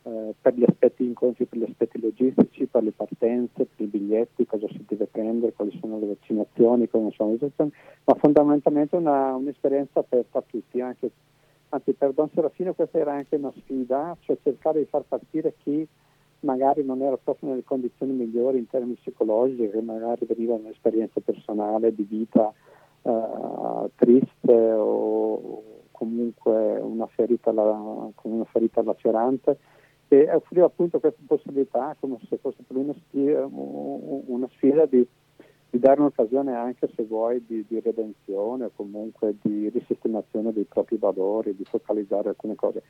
eh, 0.09 0.35
per 0.41 0.55
gli 0.55 0.65
aspetti 0.67 1.05
incontri, 1.05 1.45
per 1.45 1.59
gli 1.59 1.65
aspetti 1.65 2.00
logistici, 2.00 2.65
per 2.65 2.83
le 2.83 2.93
partenze, 2.93 3.67
per 3.67 3.85
i 3.85 3.85
biglietti, 3.85 4.47
cosa 4.47 4.67
si 4.69 4.83
deve 4.88 5.05
prendere, 5.05 5.53
quali 5.53 5.77
sono 5.79 5.99
le 5.99 6.07
vaccinazioni, 6.07 6.88
come 6.88 7.11
sono 7.11 7.33
le 7.33 7.37
vaccinazioni, 7.37 7.73
ma 8.05 8.15
fondamentalmente 8.15 8.97
una, 8.97 9.35
un'esperienza 9.35 10.00
aperta 10.00 10.38
a 10.38 10.45
tutti, 10.47 10.81
anche, 10.81 11.11
anzi 11.69 11.93
per 11.93 12.12
Don 12.12 12.31
Serafino 12.33 12.73
questa 12.73 12.99
era 12.99 13.12
anche 13.12 13.37
una 13.37 13.53
sfida, 13.59 14.17
cioè 14.21 14.38
cercare 14.43 14.79
di 14.79 14.87
far 14.87 15.03
partire 15.03 15.53
chi 15.62 15.87
magari 16.41 16.85
non 16.85 17.03
era 17.03 17.19
proprio 17.19 17.50
nelle 17.50 17.65
condizioni 17.65 18.12
migliori 18.12 18.57
in 18.57 18.67
termini 18.67 18.95
psicologici, 18.95 19.69
che 19.69 19.83
magari 19.83 20.25
veniva 20.25 20.55
un'esperienza 20.55 21.21
personale 21.21 21.95
di 21.95 22.07
vita 22.09 22.50
uh, 23.03 23.91
triste 23.97 24.73
o 24.73 25.62
comunque 25.91 26.79
una 26.79 27.07
ferita, 27.09 27.53
la, 27.53 28.11
una 28.23 28.45
ferita 28.45 28.83
lacerante 28.83 29.59
e 30.09 30.31
offriva 30.33 30.67
appunto 30.67 31.00
questa 31.00 31.21
possibilità 31.27 31.95
come 32.00 32.19
se 32.29 32.38
fosse 32.38 32.62
per 32.67 32.77
una 32.77 32.95
sfida, 32.95 33.47
una 33.47 34.49
sfida 34.53 34.87
di, 34.87 35.07
di, 35.69 35.79
dare 35.79 36.00
un'occasione 36.00 36.55
anche 36.55 36.88
se 36.95 37.05
vuoi 37.05 37.45
di, 37.47 37.65
di 37.69 37.79
redenzione 37.81 38.65
o 38.65 38.71
comunque 38.75 39.37
di 39.41 39.69
risistemazione 39.69 40.53
dei 40.53 40.65
propri 40.65 40.97
valori, 40.97 41.55
di 41.55 41.65
focalizzare 41.65 42.31
alcune 42.31 42.55
cose. 42.55 42.83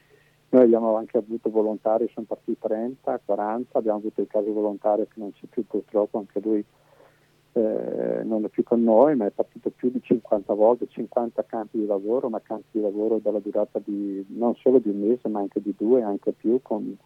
Noi 0.51 0.63
abbiamo 0.63 0.97
anche 0.97 1.19
avuto 1.19 1.51
volontari, 1.51 2.09
sono 2.15 2.25
partiti 2.27 2.57
30, 2.59 3.21
40, 3.25 3.77
abbiamo 3.77 3.99
avuto 3.99 4.21
il 4.21 4.29
caso 4.29 4.51
volontario 4.53 5.05
che 5.05 5.21
non 5.21 5.33
c'è 5.33 5.47
più 5.47 5.67
purtroppo, 5.67 6.19
anche 6.19 6.41
lui 6.41 6.65
eh, 7.59 8.23
non 8.25 8.45
è 8.45 8.49
più 8.49 8.63
con 8.63 8.83
noi, 8.83 9.17
ma 9.17 9.27
è 9.27 9.31
partito 9.31 9.71
più 9.71 9.91
di 9.91 10.01
50 10.01 10.55
volte, 10.55 10.87
50 10.87 11.45
campi 11.45 11.79
di 11.79 11.87
lavoro, 11.87 12.29
ma 12.29 12.41
campi 12.41 12.79
di 12.79 12.81
lavoro 12.81 13.19
dalla 13.19 13.41
durata 13.41 13.81
di 13.83 14.25
non 14.29 14.55
solo 14.57 14.79
di 14.79 14.89
un 14.89 15.01
mese, 15.01 15.29
ma 15.29 15.41
anche 15.41 15.61
di 15.61 15.75
due, 15.77 16.03
anche 16.03 16.33
più, 16.33 16.61
con, 16.63 16.97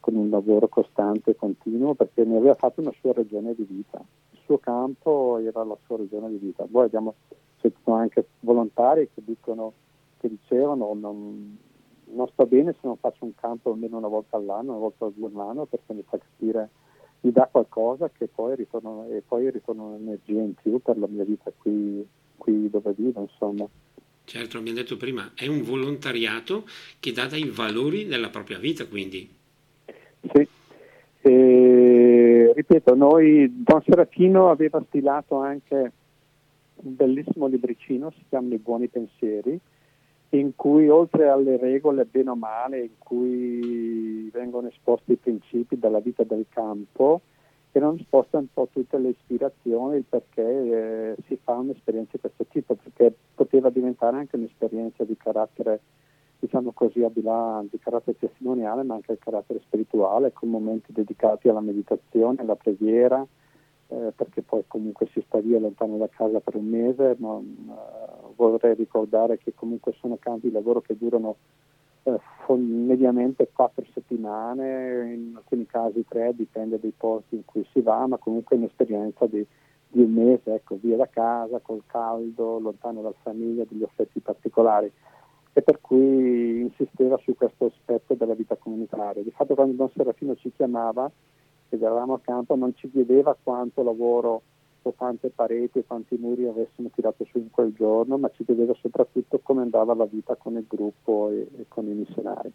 con 0.00 0.14
un 0.14 0.28
lavoro 0.28 0.68
costante 0.68 1.30
e 1.30 1.36
continuo, 1.36 1.94
perché 1.94 2.24
ne 2.24 2.36
aveva 2.36 2.54
fatto 2.54 2.80
una 2.80 2.92
sua 3.00 3.12
ragione 3.12 3.54
di 3.54 3.64
vita. 3.64 3.98
Il 4.32 4.38
suo 4.44 4.58
campo 4.58 5.38
era 5.38 5.64
la 5.64 5.76
sua 5.86 5.96
ragione 5.96 6.28
di 6.28 6.36
vita. 6.36 6.66
Poi 6.70 6.84
abbiamo 6.84 7.14
sentito 7.60 7.92
anche 7.92 8.26
volontari 8.40 9.08
che 9.14 9.22
dicono, 9.24 9.72
che 10.18 10.28
dicevano 10.28 10.92
non, 10.94 11.56
non 12.12 12.28
sto 12.28 12.44
bene 12.46 12.72
se 12.72 12.80
non 12.82 12.96
faccio 12.96 13.24
un 13.24 13.34
campo 13.34 13.72
almeno 13.72 13.96
una 13.96 14.08
volta 14.08 14.36
all'anno, 14.36 14.72
una 14.72 14.80
volta 14.80 15.06
all'anno, 15.06 15.64
perché 15.64 15.94
mi 15.94 16.04
fa 16.06 16.18
capire 16.18 16.68
mi 17.24 17.32
dà 17.32 17.48
qualcosa 17.50 18.10
che 18.10 18.28
poi 18.28 18.54
ritorno, 18.54 19.06
e 19.10 19.22
poi 19.26 19.50
ritorno 19.50 19.94
un'energia 19.94 20.40
in 20.40 20.54
più 20.54 20.78
per 20.80 20.98
la 20.98 21.06
mia 21.08 21.24
vita 21.24 21.50
qui, 21.56 22.06
qui 22.36 22.68
dove 22.68 22.92
vivo, 22.96 23.22
insomma. 23.22 23.66
Certo, 24.24 24.58
abbiamo 24.58 24.78
detto 24.78 24.96
prima, 24.96 25.32
è 25.34 25.46
un 25.46 25.62
volontariato 25.62 26.64
che 27.00 27.12
dà 27.12 27.26
dai 27.26 27.48
valori 27.48 28.06
della 28.06 28.28
propria 28.28 28.58
vita, 28.58 28.86
quindi. 28.86 29.28
Sì, 30.32 30.48
e, 31.22 32.52
ripeto, 32.54 32.94
noi, 32.94 33.50
Don 33.62 33.82
Serafino 33.82 34.50
aveva 34.50 34.82
stilato 34.88 35.36
anche 35.36 35.92
un 36.76 36.94
bellissimo 36.94 37.46
libricino, 37.46 38.10
si 38.10 38.24
chiama 38.28 38.54
I 38.54 38.58
buoni 38.58 38.88
pensieri, 38.88 39.58
in 40.38 40.56
cui 40.56 40.88
oltre 40.88 41.28
alle 41.28 41.56
regole, 41.56 42.04
bene 42.04 42.30
o 42.30 42.36
male, 42.36 42.80
in 42.80 42.98
cui 42.98 44.28
vengono 44.32 44.68
esposti 44.68 45.12
i 45.12 45.16
principi 45.16 45.78
della 45.78 46.00
vita 46.00 46.24
del 46.24 46.46
campo, 46.48 47.20
erano 47.70 47.96
esposte 47.98 48.36
un 48.36 48.46
po' 48.52 48.68
tutte 48.72 48.98
le 48.98 49.10
ispirazioni, 49.10 49.96
il 49.96 50.04
perché 50.08 50.42
eh, 50.42 51.16
si 51.26 51.38
fa 51.42 51.54
un'esperienza 51.54 52.12
di 52.12 52.20
questo 52.20 52.46
tipo, 52.46 52.74
perché 52.74 53.14
poteva 53.34 53.70
diventare 53.70 54.16
anche 54.16 54.36
un'esperienza 54.36 55.04
di 55.04 55.16
carattere, 55.16 55.80
diciamo 56.38 56.72
così, 56.72 57.04
di 57.12 57.22
là 57.22 57.64
di 57.68 57.78
carattere 57.78 58.18
testimoniale, 58.18 58.82
ma 58.82 58.94
anche 58.94 59.12
di 59.14 59.18
carattere 59.18 59.60
spirituale, 59.60 60.32
con 60.32 60.50
momenti 60.50 60.92
dedicati 60.92 61.48
alla 61.48 61.60
meditazione, 61.60 62.40
alla 62.40 62.56
preghiera, 62.56 63.24
eh, 63.88 64.12
perché 64.14 64.42
poi 64.42 64.64
comunque 64.66 65.08
si 65.12 65.22
sta 65.26 65.40
via 65.40 65.58
lontano 65.58 65.96
da 65.96 66.08
casa 66.08 66.40
per 66.40 66.56
un 66.56 66.66
mese, 66.66 67.16
ma 67.18 67.38
eh, 67.38 68.32
vorrei 68.36 68.74
ricordare 68.74 69.38
che 69.38 69.54
comunque 69.54 69.92
sono 69.98 70.16
campi 70.18 70.48
di 70.48 70.52
lavoro 70.52 70.80
che 70.80 70.96
durano 70.96 71.36
eh, 72.04 72.18
mediamente 72.54 73.48
quattro 73.52 73.84
settimane, 73.92 75.12
in 75.14 75.32
alcuni 75.36 75.66
casi 75.66 76.04
tre, 76.08 76.34
dipende 76.34 76.78
dai 76.78 76.92
posti 76.96 77.36
in 77.36 77.44
cui 77.44 77.66
si 77.72 77.80
va, 77.80 78.06
ma 78.06 78.16
comunque 78.16 78.56
un'esperienza 78.56 79.26
di, 79.26 79.44
di 79.88 80.02
un 80.02 80.12
mese, 80.12 80.54
ecco, 80.54 80.78
via 80.80 80.96
da 80.96 81.08
casa, 81.08 81.60
col 81.60 81.82
caldo, 81.86 82.58
lontano 82.58 83.02
dalla 83.02 83.14
famiglia, 83.22 83.64
degli 83.68 83.82
effetti 83.82 84.20
particolari 84.20 84.90
e 85.56 85.62
per 85.62 85.80
cui 85.80 86.62
insisteva 86.62 87.16
su 87.18 87.34
questo 87.36 87.66
aspetto 87.66 88.14
della 88.14 88.34
vita 88.34 88.56
comunitaria. 88.56 89.22
Di 89.22 89.30
fatto 89.30 89.54
quando 89.54 89.74
Don 89.74 89.88
Serafino 89.94 90.34
ci 90.34 90.50
chiamava 90.52 91.08
ed 91.74 91.82
eravamo 91.82 92.14
a 92.14 92.20
campo 92.20 92.56
non 92.56 92.74
ci 92.76 92.90
chiedeva 92.90 93.36
quanto 93.40 93.82
lavoro 93.82 94.42
o 94.82 94.92
quante 94.92 95.30
pareti 95.30 95.78
e 95.78 95.84
quanti 95.86 96.16
muri 96.16 96.46
avessimo 96.46 96.90
tirato 96.94 97.24
su 97.30 97.38
in 97.38 97.50
quel 97.50 97.72
giorno, 97.72 98.18
ma 98.18 98.30
ci 98.34 98.44
chiedeva 98.44 98.74
soprattutto 98.80 99.40
come 99.42 99.62
andava 99.62 99.94
la 99.94 100.04
vita 100.04 100.36
con 100.36 100.56
il 100.56 100.66
gruppo 100.68 101.30
e, 101.30 101.48
e 101.58 101.64
con 101.68 101.86
i 101.86 101.94
missionari. 101.94 102.52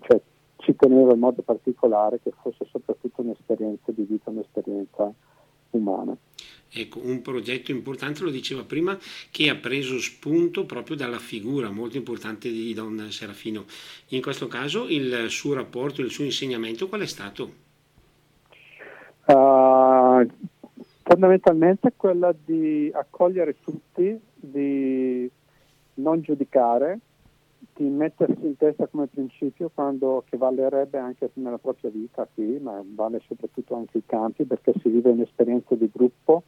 Cioè 0.00 0.20
ci 0.56 0.76
teneva 0.76 1.12
in 1.12 1.18
modo 1.18 1.42
particolare 1.42 2.20
che 2.22 2.32
fosse 2.42 2.66
soprattutto 2.70 3.22
un'esperienza 3.22 3.92
di 3.92 4.02
vita, 4.02 4.30
un'esperienza 4.30 5.12
umana. 5.70 6.16
Ecco, 6.72 7.00
un 7.02 7.20
progetto 7.20 7.72
importante, 7.72 8.22
lo 8.22 8.30
diceva 8.30 8.62
prima, 8.62 8.96
che 9.30 9.48
ha 9.48 9.56
preso 9.56 9.98
spunto 9.98 10.66
proprio 10.66 10.94
dalla 10.94 11.18
figura 11.18 11.70
molto 11.70 11.96
importante 11.96 12.50
di 12.50 12.72
Don 12.74 13.08
Serafino. 13.10 13.64
In 14.08 14.22
questo 14.22 14.46
caso 14.46 14.86
il 14.86 15.26
suo 15.28 15.54
rapporto, 15.54 16.00
il 16.00 16.10
suo 16.10 16.24
insegnamento 16.24 16.88
qual 16.88 17.00
è 17.00 17.06
stato? 17.06 17.68
Uh, 19.30 20.26
fondamentalmente 21.04 21.92
quella 21.96 22.34
di 22.34 22.90
accogliere 22.92 23.54
tutti, 23.60 24.20
di 24.34 25.30
non 25.94 26.20
giudicare, 26.20 26.98
di 27.76 27.84
mettersi 27.84 28.44
in 28.44 28.56
testa 28.56 28.88
come 28.88 29.06
principio 29.06 29.70
quando, 29.72 30.24
che 30.28 30.36
valerebbe 30.36 30.98
anche 30.98 31.30
nella 31.34 31.58
propria 31.58 31.90
vita 31.90 32.26
qui, 32.34 32.58
ma 32.58 32.82
vale 32.84 33.22
soprattutto 33.28 33.76
anche 33.76 33.98
i 33.98 34.02
campi 34.04 34.44
perché 34.44 34.72
si 34.82 34.88
vive 34.88 35.10
un'esperienza 35.10 35.76
di 35.76 35.88
gruppo, 35.92 36.42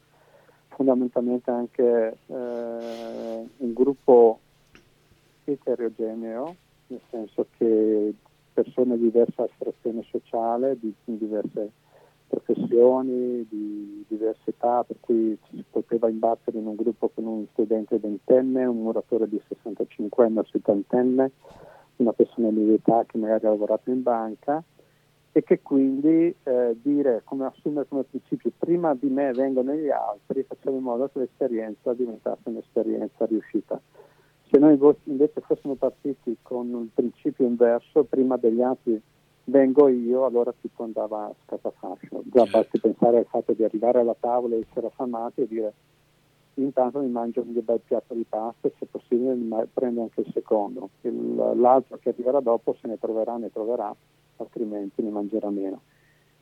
fondamentalmente 0.69 1.51
anche 1.53 2.17
eh, 2.27 3.47
un 3.59 3.73
gruppo 3.73 4.41
eterogeneo, 5.45 6.57
nel 6.89 7.01
senso 7.11 7.47
che 7.57 8.13
persone 8.53 8.97
di 8.97 9.05
diversa 9.05 9.45
estrazione 9.45 10.03
sociale, 10.11 10.77
di, 10.81 10.93
di 11.05 11.17
diverse 11.17 11.71
professioni, 12.33 13.47
di 13.47 14.05
diverse 14.09 14.51
età, 14.51 14.83
per 14.85 14.97
cui 15.01 15.39
si 15.51 15.63
poteva 15.71 16.09
imbattere 16.09 16.59
in 16.59 16.67
un 16.67 16.77
gruppo 16.77 17.11
con 17.13 17.27
un 17.27 17.47
studente 17.53 17.99
ventenne, 17.99 18.65
un 18.65 18.81
muratore 18.81 19.29
di 19.29 19.41
65 19.49 20.25
anni, 20.25 20.41
settantenne, 20.51 21.31
una 21.97 22.13
persona 22.13 22.49
di 22.49 22.73
età 22.73 23.05
che 23.07 23.19
magari 23.19 23.47
ha 23.47 23.51
lavorato 23.51 23.91
in 23.91 24.03
banca 24.03 24.63
e 25.35 25.43
che 25.43 25.61
quindi 25.61 26.35
eh, 26.43 26.77
dire 26.83 27.23
come 27.25 27.47
assumere 27.47 27.87
come 27.89 28.03
principio 28.03 28.51
prima 28.59 28.95
di 28.95 29.09
me 29.09 29.33
vengono 29.33 29.73
gli 29.73 29.89
altri 29.89 30.43
faceva 30.43 30.77
in 30.77 30.83
modo 30.83 31.09
che 31.09 31.21
l'esperienza 31.21 31.95
diventasse 31.95 32.49
un'esperienza 32.49 33.27
riuscita. 33.27 33.81
Se 34.51 34.59
noi 34.59 34.79
invece 35.05 35.41
fossimo 35.41 35.75
partiti 35.75 36.37
con 36.43 36.73
un 36.73 36.93
principio 36.93 37.47
inverso, 37.47 38.05
prima 38.05 38.37
degli 38.37 38.61
altri 38.61 39.01
vengo 39.53 39.89
io, 39.89 40.25
allora 40.25 40.53
tutto 40.59 40.83
andava 40.83 41.27
a 41.27 41.35
scatafascio. 41.45 42.23
Già 42.25 42.45
basti 42.47 42.81
pensare 42.81 43.19
al 43.19 43.27
fatto 43.27 43.53
di 43.53 43.63
arrivare 43.63 44.01
alla 44.01 44.17
tavola 44.19 44.57
e 44.57 44.65
essere 44.69 44.87
affamati 44.87 45.43
e 45.43 45.47
dire 45.47 45.73
intanto 46.55 47.01
mi 47.01 47.09
mangio 47.09 47.43
un 47.43 47.53
bel 47.63 47.81
piatto 47.81 48.15
di 48.15 48.27
pasta 48.29 48.69
e 48.69 48.73
se 48.79 48.87
possibile 48.87 49.69
prendo 49.73 50.03
anche 50.03 50.23
il 50.23 50.31
secondo. 50.33 50.89
Il, 51.03 51.37
l'altro 51.57 51.99
che 51.99 52.09
arriverà 52.09 52.41
dopo 52.41 52.77
se 52.81 52.89
ne 52.89 52.99
troverà, 52.99 53.37
ne 53.37 53.53
troverà, 53.53 53.95
altrimenti 54.39 55.03
ne 55.03 55.11
mangerà 55.11 55.51
meno. 55.51 55.83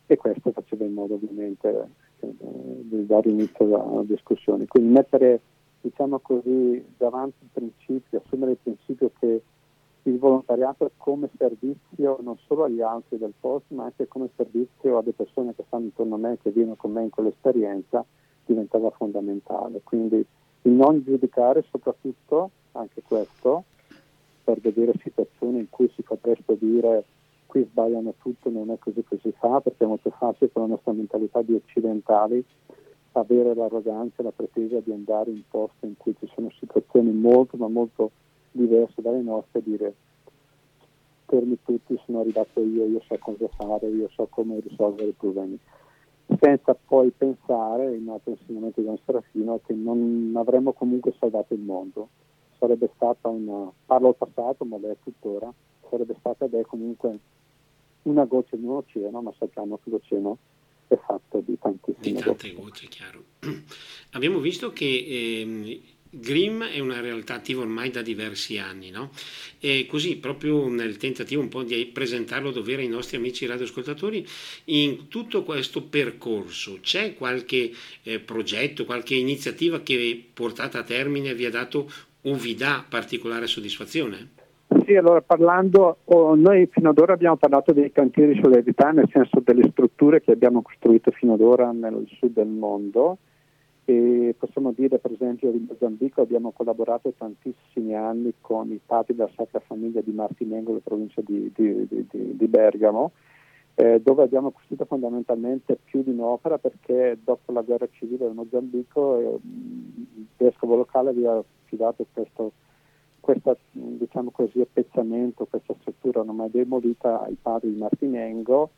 E 0.07 0.17
questo 0.17 0.51
faceva 0.53 0.85
in 0.85 0.93
modo 0.93 1.15
ovviamente 1.15 1.89
eh, 2.21 2.35
di 2.39 3.07
dare 3.07 3.29
inizio 3.29 3.65
alla 3.65 4.03
discussione. 4.03 4.67
Quindi 4.67 4.93
mettere, 4.93 5.41
diciamo 5.81 6.19
così, 6.21 6.85
davanti 6.97 7.37
il 7.43 7.49
principio, 7.53 8.23
assumere 8.25 8.53
il 8.53 8.59
principio 8.63 9.11
che 9.19 9.43
il 10.05 10.19
volontariato 10.19 10.91
come 10.97 11.29
servizio 11.37 12.19
non 12.23 12.39
solo 12.47 12.65
agli 12.65 12.81
altri 12.81 13.19
del 13.19 13.35
posto, 13.39 13.75
ma 13.75 13.85
anche 13.85 14.09
come 14.09 14.31
servizio 14.37 14.99
alle 14.99 15.13
persone 15.13 15.55
che 15.55 15.65
stanno 15.67 15.85
intorno 15.85 16.15
a 16.15 16.19
me, 16.19 16.39
che 16.43 16.51
vivono 16.51 16.77
con 16.77 16.93
me 16.93 17.03
in 17.03 17.11
quell'esperienza, 17.11 18.05
diventava 18.45 18.91
fondamentale. 18.91 19.81
Quindi 19.85 20.25
il 20.63 20.73
non 20.73 21.03
giudicare 21.03 21.65
soprattutto, 21.71 22.51
anche 22.73 23.03
questo, 23.03 23.65
per 24.43 24.61
vedere 24.61 24.95
situazioni 25.03 25.59
in 25.59 25.69
cui 25.69 25.91
si 25.95 26.03
potrebbe 26.03 26.57
dire 26.59 27.05
qui 27.47 27.67
sbagliano 27.69 28.15
tutto, 28.19 28.49
non 28.49 28.71
è 28.71 28.79
così 28.79 29.05
che 29.07 29.19
si 29.21 29.33
fa, 29.33 29.61
perché 29.61 29.85
è 29.85 29.87
molto 29.87 30.11
facile 30.11 30.51
con 30.53 30.63
la 30.63 30.69
nostra 30.69 30.93
mentalità 30.93 31.43
di 31.43 31.55
occidentali 31.55 32.45
avere 33.13 33.55
l'arroganza 33.55 34.21
e 34.21 34.23
la 34.23 34.33
pretesa 34.33 34.79
di 34.81 34.93
andare 34.93 35.31
in 35.31 35.43
posti 35.49 35.87
in 35.87 35.97
cui 35.97 36.15
ci 36.19 36.31
sono 36.33 36.49
situazioni 36.59 37.11
molto 37.11 37.57
ma 37.57 37.67
molto 37.67 38.13
diverse 38.51 39.01
dalle 39.01 39.23
nostre 39.23 39.63
dire 39.63 39.95
fermi 41.31 41.59
tutti, 41.65 41.99
sono 42.05 42.21
arrivato 42.21 42.61
io, 42.61 42.87
io 42.87 43.01
so 43.07 43.17
cosa 43.19 43.49
fare, 43.57 43.89
io 43.89 44.09
so 44.13 44.27
come 44.29 44.59
risolvere 44.59 45.11
i 45.11 45.15
problemi, 45.17 45.57
senza 46.41 46.75
poi 46.75 47.11
pensare, 47.17 47.95
in 47.95 48.09
altro 48.09 48.33
insegnamento 48.33 48.81
di 48.81 48.87
Don 48.87 48.99
Serafino, 49.05 49.61
che 49.65 49.73
non 49.73 50.33
avremmo 50.35 50.73
comunque 50.73 51.15
salvato 51.19 51.55
il 51.55 51.61
mondo. 51.61 52.09
Sarebbe 52.59 52.91
stata 52.97 53.29
una, 53.29 53.71
parlo 53.87 54.09
al 54.09 54.17
passato, 54.17 54.65
ma 54.65 54.77
è 54.77 54.97
tuttora, 55.03 55.53
sarebbe 55.89 56.17
stata 56.19 56.45
ed 56.45 56.61
comunque 56.67 57.19
una 58.03 58.25
goccia 58.25 58.57
in 58.57 58.65
un 58.65 58.77
oceano, 58.77 59.23
ma 59.23 59.33
sappiamo 59.39 59.79
che 59.83 59.91
l'oceano 59.91 60.39
è 60.89 60.97
fatto 60.97 61.41
di 61.41 61.57
tantissime 61.59 62.01
Di 62.01 62.13
tante 62.15 62.53
gocce, 62.53 62.89
chiaro. 62.89 63.23
Abbiamo 64.13 64.41
visto 64.41 64.73
che 64.73 64.85
eh, 64.85 65.83
Grimm 66.13 66.65
è 66.65 66.81
una 66.81 67.01
realtà 67.01 67.35
attiva 67.35 67.63
ormai 67.63 67.91
da 67.91 68.03
diversi 68.03 68.59
anni, 68.59 68.91
no? 68.91 69.11
E 69.61 69.87
così, 69.89 70.17
proprio 70.19 70.69
nel 70.69 70.97
tentativo 70.97 71.41
un 71.41 71.49
po' 71.49 71.63
di 71.63 71.87
presentarlo 71.87 72.49
a 72.49 72.53
dovere 72.53 72.83
ai 72.83 72.89
nostri 72.89 73.17
amici 73.17 73.47
radioascoltatori, 73.47 74.27
in 74.65 75.07
tutto 75.07 75.45
questo 75.45 75.85
percorso 75.85 76.79
c'è 76.81 77.15
qualche 77.15 77.71
eh, 78.03 78.19
progetto, 78.19 78.85
qualche 78.85 79.15
iniziativa 79.15 79.81
che 79.81 80.25
portata 80.35 80.81
a 80.81 80.83
termine 80.83 81.33
vi 81.35 81.45
ha 81.45 81.51
dato 81.51 81.89
o 82.23 82.35
vi 82.35 82.57
dà 82.57 82.85
particolare 82.87 83.47
soddisfazione? 83.47 84.31
Sì, 84.85 84.97
allora 84.97 85.21
parlando, 85.21 85.99
oh, 86.05 86.35
noi 86.35 86.69
fino 86.73 86.91
ad 86.91 86.99
ora 86.99 87.13
abbiamo 87.13 87.37
parlato 87.37 87.73
dei 87.73 87.93
cantieri 87.93 88.35
solidarietà, 88.35 88.91
nel 88.91 89.09
senso 89.13 89.41
delle 89.45 89.69
strutture 89.71 90.21
che 90.21 90.33
abbiamo 90.33 90.63
costruito 90.63 91.13
fino 91.13 91.35
ad 91.35 91.41
ora 91.41 91.71
nel 91.71 92.05
sud 92.19 92.33
del 92.33 92.49
mondo 92.49 93.19
e 93.91 94.37
possiamo 94.39 94.71
dire 94.71 94.99
per 94.99 95.11
esempio 95.11 95.51
in 95.51 95.67
Mozambico 95.69 96.21
abbiamo 96.21 96.53
collaborato 96.53 97.13
tantissimi 97.19 97.93
anni 97.97 98.33
con 98.41 98.71
i 98.71 98.79
padri 98.85 99.17
della 99.17 99.31
Sacra 99.35 99.59
Famiglia 99.59 100.01
di 100.01 100.13
Martinengo, 100.13 100.75
la 100.75 100.79
provincia 100.79 101.21
di, 101.23 101.51
di, 101.53 101.89
di, 101.89 102.37
di 102.37 102.47
Bergamo, 102.47 103.11
eh, 103.75 104.01
dove 104.01 104.23
abbiamo 104.23 104.53
costruito 104.53 104.85
fondamentalmente 104.85 105.77
più 105.83 106.05
di 106.05 106.11
un'opera 106.11 106.59
perché 106.59 107.19
dopo 107.25 107.51
la 107.51 107.63
guerra 107.63 107.89
civile 107.91 108.27
del 108.27 108.35
Mozambico 108.35 109.19
eh, 109.19 109.39
il 109.43 110.27
vescovo 110.37 110.77
locale 110.77 111.11
aveva 111.11 111.43
affidato 111.65 112.07
questo 112.13 112.53
questa, 113.19 113.55
diciamo 113.73 114.31
così, 114.31 114.61
appezzamento, 114.61 115.47
questa 115.47 115.75
struttura 115.81 116.21
ormai 116.21 116.49
demolita 116.51 117.23
ai 117.23 117.37
padri 117.41 117.73
di 117.73 117.79
Martinengo 117.79 118.71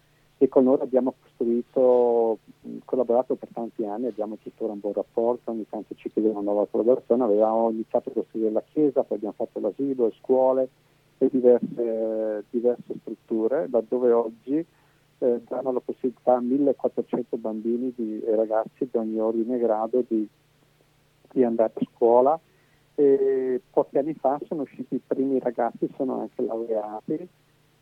e 0.43 0.49
con 0.49 0.65
loro 0.65 0.83
abbiamo 0.83 1.15
costruito, 1.23 2.39
collaborato 2.85 3.37
per 3.37 3.49
tanti 3.53 3.85
anni, 3.85 4.07
abbiamo 4.07 4.39
tuttora 4.43 4.73
un 4.73 4.81
buon 4.81 4.95
rapporto, 4.95 5.53
ogni 5.53 5.69
tanto 5.69 5.95
ci 5.95 6.11
chiedevano 6.11 6.41
una 6.41 6.51
nuova 6.51 6.67
collaborazione, 6.69 7.23
avevamo 7.23 7.71
iniziato 7.71 8.09
a 8.09 8.13
costruire 8.13 8.51
la 8.51 8.63
chiesa, 8.63 9.05
poi 9.05 9.19
abbiamo 9.19 9.37
fatto 9.37 9.61
l'asilo, 9.61 10.07
le 10.07 10.15
scuole 10.19 10.69
e 11.19 11.29
diverse, 11.31 12.45
diverse 12.51 12.93
strutture, 13.03 13.69
laddove 13.71 14.11
oggi 14.11 14.67
eh, 15.19 15.41
danno 15.47 15.71
la 15.71 15.79
possibilità 15.79 16.35
a 16.35 16.41
1400 16.41 17.37
bambini 17.37 17.93
di, 17.95 18.21
e 18.23 18.35
ragazzi 18.35 18.89
di 18.91 18.99
ogni 18.99 19.21
ordine 19.21 19.55
e 19.55 19.61
grado 19.61 20.03
di, 20.05 20.29
di 21.31 21.45
andare 21.45 21.73
a 21.73 21.87
scuola. 21.95 22.41
E 22.97 23.61
pochi 23.71 23.97
anni 23.97 24.15
fa 24.15 24.41
sono 24.49 24.63
usciti 24.63 24.97
i 24.97 25.01
primi 25.07 25.39
ragazzi, 25.39 25.89
sono 25.95 26.19
anche 26.19 26.43
laureati 26.43 27.29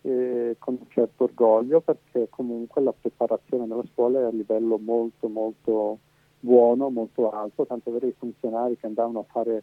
eh, 0.03 0.57
con 0.59 0.79
un 0.81 0.87
certo 0.89 1.25
orgoglio 1.25 1.81
perché 1.81 2.29
comunque 2.31 2.83
la 2.83 2.95
preparazione 2.99 3.67
della 3.67 3.85
scuola 3.93 4.21
è 4.21 4.25
a 4.25 4.31
livello 4.31 4.79
molto 4.79 5.29
molto 5.29 5.99
buono, 6.41 6.89
molto 6.89 7.31
alto, 7.31 7.67
tanto 7.67 7.91
vero 7.91 8.07
i 8.07 8.15
funzionari 8.17 8.79
che 8.79 8.87
andavano 8.87 9.21
a 9.21 9.25
fare 9.31 9.63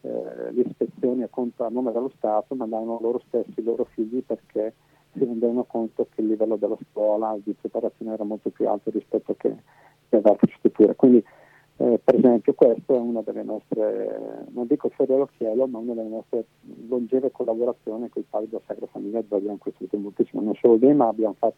eh, 0.00 0.52
le 0.52 0.62
ispezioni 0.62 1.22
a, 1.22 1.28
conto, 1.28 1.64
a 1.64 1.68
nome 1.68 1.92
dello 1.92 2.10
Stato 2.16 2.54
mandavano 2.54 2.98
loro 3.00 3.22
stessi 3.26 3.60
i 3.60 3.62
loro 3.62 3.84
figli 3.84 4.22
perché 4.22 4.74
si 5.12 5.20
rendevano 5.20 5.64
conto 5.64 6.08
che 6.10 6.20
il 6.22 6.28
livello 6.28 6.56
della 6.56 6.78
scuola 6.90 7.36
di 7.42 7.52
preparazione 7.52 8.12
era 8.12 8.24
molto 8.24 8.50
più 8.50 8.68
alto 8.68 8.90
rispetto 8.90 9.34
che, 9.36 9.54
che 10.08 10.16
ad 10.16 10.26
altre 10.26 10.52
strutture. 10.56 10.94
Quindi 10.96 11.24
eh, 11.84 12.00
per 12.02 12.14
esempio 12.14 12.54
questa 12.54 12.94
è 12.94 12.98
una 12.98 13.20
delle 13.20 13.42
nostre, 13.42 14.46
non 14.52 14.66
dico 14.66 14.88
fiore 14.88 15.14
all'occhiello, 15.14 15.66
ma 15.66 15.78
una 15.78 15.92
delle 15.92 16.08
nostre 16.08 16.46
longeve 16.88 17.30
collaborazioni 17.30 18.08
con 18.08 18.22
i 18.22 18.26
padri 18.28 18.48
della 18.48 18.62
Sacra 18.66 18.86
Famiglia 18.86 19.20
dove 19.20 19.36
abbiamo 19.36 19.58
costruito 19.58 19.98
moltissimo, 19.98 20.40
non 20.40 20.54
solo 20.54 20.76
lì, 20.76 20.92
ma 20.94 21.08
abbiamo 21.08 21.34
fatto, 21.38 21.56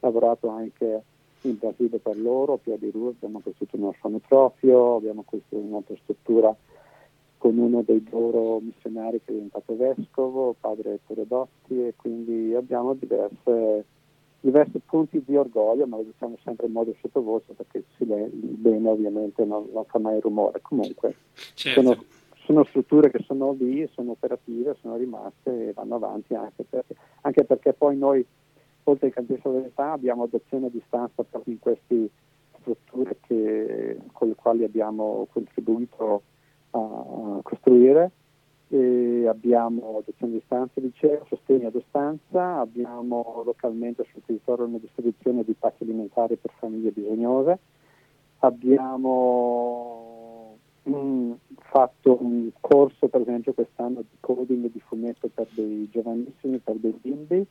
lavorato 0.00 0.48
anche 0.48 1.02
in 1.42 1.56
Brasile 1.58 1.98
per 1.98 2.18
loro, 2.18 2.54
a 2.54 2.58
Pia 2.58 2.76
di 2.76 2.90
Rua, 2.90 3.10
abbiamo 3.10 3.40
costruito 3.40 3.76
un 3.76 3.84
orfanotrofio, 3.84 4.96
abbiamo 4.96 5.22
costruito 5.24 5.68
un'altra 5.68 5.94
struttura 6.02 6.56
con 7.38 7.56
uno 7.56 7.82
dei 7.82 8.04
loro 8.10 8.58
missionari 8.58 9.20
che 9.24 9.30
è 9.30 9.32
diventato 9.32 9.76
vescovo, 9.76 10.56
padre 10.58 10.98
Toredotti, 11.06 11.86
e 11.86 11.94
quindi 11.96 12.52
abbiamo 12.52 12.94
diverse 12.94 13.84
diversi 14.40 14.80
punti 14.84 15.22
di 15.24 15.36
orgoglio, 15.36 15.86
ma 15.86 15.96
lo 15.96 16.04
diciamo 16.04 16.36
sempre 16.44 16.66
in 16.66 16.72
modo 16.72 16.94
sottovoce 17.00 17.52
perché 17.54 17.84
il 17.98 18.06
bene 18.08 18.88
ovviamente 18.88 19.44
non, 19.44 19.68
non 19.72 19.84
fa 19.84 19.98
mai 19.98 20.20
rumore. 20.20 20.60
Comunque 20.62 21.14
certo. 21.54 21.82
sono, 21.82 22.04
sono, 22.44 22.64
strutture 22.64 23.10
che 23.10 23.22
sono 23.26 23.52
lì, 23.58 23.88
sono 23.92 24.12
operative, 24.12 24.76
sono 24.80 24.96
rimaste 24.96 25.68
e 25.68 25.72
vanno 25.72 25.96
avanti 25.96 26.34
anche 26.34 26.64
perché, 26.68 26.94
anche 27.22 27.44
perché 27.44 27.72
poi 27.72 27.96
noi, 27.96 28.24
oltre 28.84 29.10
cantieri 29.10 29.40
di 29.40 29.48
solidarietà, 29.48 29.92
abbiamo 29.92 30.24
adozione 30.24 30.66
a 30.66 30.70
distanza 30.70 31.24
proprio 31.24 31.54
in 31.54 31.58
queste 31.58 32.08
strutture 32.60 33.16
che, 33.26 33.98
con 34.12 34.28
le 34.28 34.34
quali 34.34 34.64
abbiamo 34.64 35.26
contribuito 35.30 36.22
a 36.70 37.40
costruire 37.42 38.10
e 38.68 39.26
abbiamo 39.26 39.98
adozione 39.98 40.34
di 40.34 40.42
stanze 40.44 40.80
liceo, 40.80 41.24
sostegno 41.28 41.68
ad 41.68 41.74
distanza, 41.74 42.58
abbiamo 42.58 43.42
localmente 43.44 44.06
sul 44.12 44.22
territorio 44.26 44.66
una 44.66 44.78
distribuzione 44.78 45.42
di 45.44 45.54
pacchi 45.58 45.84
alimentari 45.84 46.36
per 46.36 46.52
famiglie 46.58 46.90
bisognose, 46.90 47.58
abbiamo 48.40 49.88
mm, 50.88 51.32
fatto 51.70 52.18
un 52.20 52.50
corso 52.60 53.08
per 53.08 53.22
esempio 53.22 53.54
quest'anno 53.54 54.02
di 54.02 54.16
coding 54.20 54.70
di 54.70 54.80
fumetto 54.80 55.28
per 55.32 55.46
dei 55.50 55.88
giovanissimi, 55.90 56.58
per 56.58 56.76
dei 56.76 56.98
bimbi, 57.00 57.46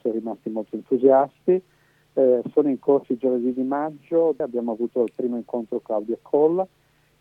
sono 0.00 0.14
rimasti 0.14 0.50
molto 0.50 0.74
entusiasti. 0.76 1.62
Eh, 2.18 2.42
sono 2.50 2.70
in 2.70 2.78
corso 2.78 3.12
i 3.12 3.18
giovedì 3.18 3.52
di 3.52 3.62
maggio, 3.62 4.34
abbiamo 4.38 4.72
avuto 4.72 5.02
il 5.02 5.12
primo 5.14 5.36
incontro 5.36 5.80
Claudia 5.80 6.16
Colla, 6.22 6.66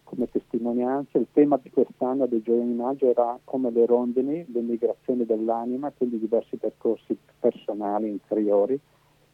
come 0.06 0.30
testimonianza. 0.32 1.18
Il 1.18 1.28
tema 1.34 1.60
di 1.62 1.70
quest'anno 1.70 2.26
dei 2.28 2.42
giorni 2.42 2.68
di 2.68 2.74
maggio 2.74 3.10
era 3.10 3.38
come 3.44 3.72
le 3.72 3.86
rondini, 3.86 4.46
le 4.48 4.62
migrazioni 4.62 5.26
dell'anima, 5.26 5.92
quindi 5.92 6.20
diversi 6.20 6.56
percorsi 6.56 7.18
personali 7.38 8.08
interiori 8.08 8.80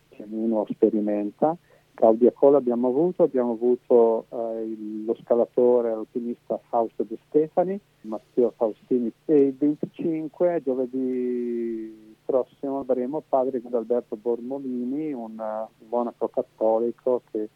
che 0.09 0.23
ognuno 0.23 0.65
sperimenta. 0.71 1.55
Claudia 1.93 2.31
Cola 2.31 2.57
abbiamo 2.57 2.87
avuto, 2.87 3.23
abbiamo 3.23 3.51
avuto 3.51 4.25
eh, 4.29 4.75
lo 5.05 5.15
scalatore 5.21 5.91
alpinista 5.91 6.59
Fausto 6.69 7.03
De 7.03 7.17
Stefani, 7.27 7.79
Matteo 8.01 8.51
Faustini 8.55 9.11
e 9.25 9.41
il 9.47 9.53
25 9.53 10.61
giovedì 10.63 12.15
prossimo 12.25 12.79
avremo 12.79 13.21
padre 13.27 13.59
Guadalberto 13.59 14.15
Bormolini, 14.15 15.11
un, 15.11 15.37
un 15.37 15.87
monaco 15.89 16.29
cattolico 16.29 17.23
che 17.29 17.49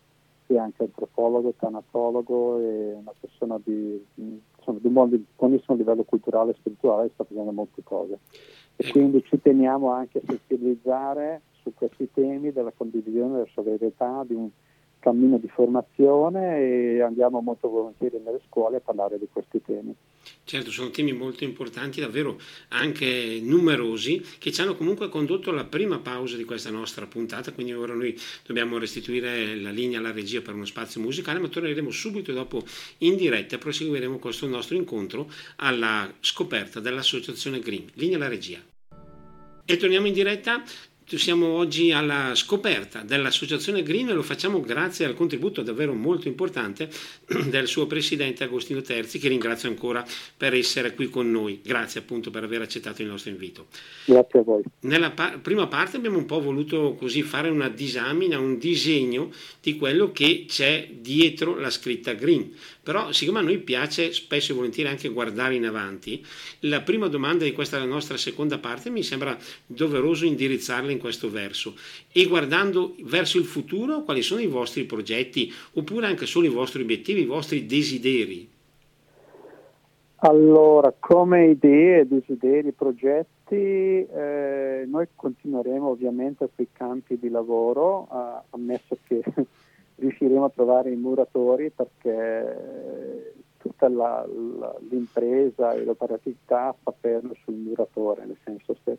è 0.53 0.57
anche 0.57 0.83
antropologo, 0.83 1.53
tanatologo 1.57 2.59
e 2.59 2.93
una 2.93 3.13
persona 3.19 3.59
di, 3.63 4.05
insomma, 4.15 4.79
di 4.79 4.87
un 4.87 5.23
buonissimo 5.35 5.77
livello 5.77 6.03
culturale 6.03 6.51
e 6.51 6.55
spirituale 6.55 7.09
sta 7.13 7.23
facendo 7.23 7.51
molte 7.51 7.81
cose. 7.83 8.19
E 8.75 8.91
quindi 8.91 9.23
ci 9.23 9.39
teniamo 9.41 9.91
anche 9.91 10.19
a 10.19 10.21
sensibilizzare 10.25 11.41
su 11.61 11.73
questi 11.73 12.09
temi 12.13 12.51
della 12.51 12.71
condivisione 12.75 13.33
della 13.33 13.47
solidarietà, 13.53 14.23
di 14.27 14.35
un 14.35 14.49
cammino 14.99 15.37
di 15.37 15.47
formazione 15.47 16.57
e 16.59 17.01
andiamo 17.01 17.39
molto 17.41 17.69
volentieri 17.69 18.19
nelle 18.23 18.41
scuole 18.47 18.77
a 18.77 18.81
parlare 18.81 19.17
di 19.17 19.27
questi 19.31 19.61
temi. 19.61 19.95
Certo, 20.43 20.71
sono 20.71 20.91
temi 20.91 21.11
molto 21.13 21.43
importanti, 21.43 21.99
davvero 21.99 22.39
anche 22.69 23.39
numerosi, 23.41 24.23
che 24.37 24.51
ci 24.51 24.61
hanno 24.61 24.75
comunque 24.75 25.09
condotto 25.09 25.49
alla 25.49 25.65
prima 25.65 25.99
pausa 25.99 26.37
di 26.37 26.43
questa 26.43 26.69
nostra 26.69 27.07
puntata, 27.07 27.51
quindi 27.51 27.73
ora 27.73 27.93
noi 27.93 28.19
dobbiamo 28.45 28.77
restituire 28.77 29.55
la 29.55 29.71
linea 29.71 29.99
alla 29.99 30.11
regia 30.11 30.41
per 30.41 30.53
uno 30.53 30.65
spazio 30.65 31.01
musicale, 31.01 31.39
ma 31.39 31.47
torneremo 31.47 31.89
subito 31.89 32.31
dopo 32.33 32.65
in 32.99 33.15
diretta 33.15 33.55
e 33.55 33.59
proseguiremo 33.59 34.19
questo 34.19 34.47
nostro 34.47 34.75
incontro 34.75 35.31
alla 35.57 36.13
scoperta 36.19 36.79
dell'associazione 36.79 37.59
Green. 37.59 37.89
Linea 37.93 38.17
alla 38.17 38.27
regia. 38.27 38.63
E 39.67 39.77
torniamo 39.77 40.05
in 40.05 40.13
diretta 40.13 40.63
siamo 41.07 41.49
oggi 41.49 41.91
alla 41.91 42.33
scoperta 42.33 43.01
dell'associazione 43.01 43.83
Green 43.83 44.09
e 44.09 44.13
lo 44.13 44.23
facciamo 44.23 44.59
grazie 44.59 45.05
al 45.05 45.13
contributo 45.13 45.61
davvero 45.61 45.93
molto 45.93 46.27
importante 46.27 46.89
del 47.47 47.67
suo 47.67 47.85
presidente 47.85 48.43
Agostino 48.43 48.81
Terzi 48.81 49.19
che 49.19 49.27
ringrazio 49.27 49.69
ancora 49.69 50.03
per 50.35 50.55
essere 50.55 50.95
qui 50.95 51.09
con 51.09 51.29
noi. 51.29 51.61
Grazie 51.63 51.99
appunto 51.99 52.31
per 52.31 52.43
aver 52.43 52.61
accettato 52.61 53.03
il 53.03 53.07
nostro 53.07 53.29
invito. 53.29 53.67
Grazie 54.05 54.39
a 54.39 54.43
voi. 54.43 54.63
Nella 54.81 55.11
pa- 55.11 55.37
prima 55.39 55.67
parte 55.67 55.97
abbiamo 55.97 56.17
un 56.17 56.25
po' 56.25 56.41
voluto 56.41 56.95
così 56.97 57.21
fare 57.21 57.49
una 57.49 57.69
disamina, 57.69 58.39
un 58.39 58.57
disegno 58.57 59.31
di 59.61 59.77
quello 59.77 60.11
che 60.11 60.45
c'è 60.47 60.89
dietro 60.91 61.55
la 61.59 61.69
scritta 61.69 62.13
Green. 62.13 62.51
Però 62.85 63.11
siccome 63.11 63.39
a 63.39 63.41
noi 63.41 63.57
piace 63.57 64.13
spesso 64.13 64.51
e 64.51 64.55
volentieri 64.55 64.91
anche 64.91 65.09
guardare 65.09 65.55
in 65.55 65.65
avanti, 65.65 66.23
la 66.59 66.81
prima 66.81 67.07
domanda 67.07 67.43
di 67.43 67.51
questa 67.51 67.83
nostra 67.83 68.15
seconda 68.15 68.59
parte 68.59 68.91
mi 68.91 69.01
sembra 69.01 69.35
doveroso 69.65 70.23
indirizzarla 70.25 70.91
in 70.91 70.99
questo 70.99 71.31
verso 71.31 71.73
e 72.11 72.27
guardando 72.27 72.95
verso 73.05 73.39
il 73.39 73.45
futuro 73.45 74.03
quali 74.03 74.21
sono 74.21 74.39
i 74.39 74.45
vostri 74.45 74.83
progetti 74.83 75.51
oppure 75.73 76.05
anche 76.05 76.27
solo 76.27 76.45
i 76.45 76.49
vostri 76.49 76.83
obiettivi, 76.83 77.21
i 77.21 77.25
vostri 77.25 77.65
desideri. 77.65 78.47
Allora, 80.17 80.93
come 80.99 81.47
idee, 81.47 82.07
desideri, 82.07 82.71
progetti, 82.71 83.55
eh, 83.55 84.85
noi 84.87 85.07
continueremo 85.15 85.89
ovviamente 85.89 86.49
quei 86.53 86.67
campi 86.71 87.17
di 87.17 87.29
lavoro, 87.29 88.07
eh, 88.11 88.41
ammesso 88.51 88.95
che 89.07 89.23
riusciremo 89.95 90.45
a 90.45 90.49
trovare 90.49 90.91
i 90.91 90.95
muratori 90.95 91.69
perché 91.69 93.33
tutta 93.57 93.89
la, 93.89 94.25
la, 94.59 94.75
l'impresa 94.89 95.73
e 95.73 95.83
l'operatività 95.83 96.75
fa 96.81 96.93
perno 96.97 97.33
sul 97.43 97.55
muratore, 97.55 98.25
nel 98.25 98.37
senso 98.43 98.75
che 98.83 98.97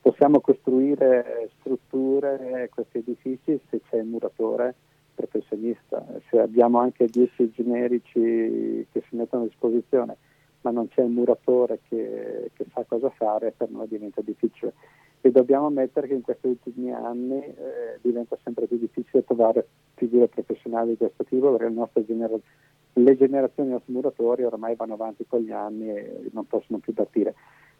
possiamo 0.00 0.40
costruire 0.40 1.50
strutture, 1.58 2.70
questi 2.72 2.98
edifici 2.98 3.60
se 3.68 3.80
c'è 3.88 3.96
il 3.96 4.06
muratore 4.06 4.74
professionista, 5.14 6.04
se 6.28 6.38
abbiamo 6.38 6.78
anche 6.78 7.06
10 7.06 7.50
generici 7.50 8.86
che 8.92 9.02
si 9.08 9.16
mettono 9.16 9.44
a 9.44 9.46
disposizione 9.46 10.16
ma 10.66 10.72
non 10.72 10.88
c'è 10.88 11.02
il 11.02 11.10
muratore 11.10 11.78
che, 11.88 12.50
che 12.52 12.66
sa 12.72 12.84
cosa 12.88 13.08
fare, 13.10 13.54
per 13.56 13.70
noi 13.70 13.86
diventa 13.86 14.20
difficile 14.20 14.74
e 15.26 15.32
dobbiamo 15.32 15.66
ammettere 15.66 16.06
che 16.06 16.14
in 16.14 16.22
questi 16.22 16.46
ultimi 16.46 16.92
anni 16.92 17.42
eh, 17.42 17.98
diventa 18.00 18.38
sempre 18.44 18.68
più 18.68 18.78
difficile 18.78 19.24
trovare 19.24 19.66
figure 19.94 20.28
professionali 20.28 20.90
di 20.90 20.96
questo 20.96 21.24
tipo 21.24 21.56
perché 21.56 22.04
genera- 22.06 22.38
le 22.92 23.16
generazioni 23.16 23.70
nostri 23.70 23.92
muratori 23.92 24.44
ormai 24.44 24.76
vanno 24.76 24.94
avanti 24.94 25.26
con 25.26 25.40
gli 25.40 25.50
anni 25.50 25.90
e 25.90 26.28
non 26.30 26.46
possono 26.46 26.78
più 26.78 26.92
partire. 26.94 27.34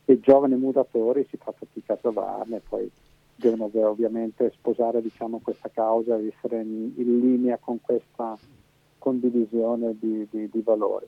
I 0.06 0.18
giovani 0.18 0.56
muratori 0.56 1.24
si 1.30 1.36
fa 1.36 1.52
fatica 1.52 1.92
a 1.92 1.96
trovarne, 1.98 2.62
poi 2.68 2.90
devono 3.36 3.70
ovviamente 3.72 4.50
sposare 4.50 5.00
diciamo, 5.00 5.38
questa 5.38 5.70
causa 5.72 6.16
e 6.16 6.32
essere 6.36 6.62
in, 6.62 6.94
in, 6.96 7.20
linea 7.20 7.58
con 7.58 7.80
questa 7.80 8.36
condivisione 8.98 9.96
di, 9.96 10.26
di, 10.28 10.48
di 10.50 10.62
valori. 10.62 11.06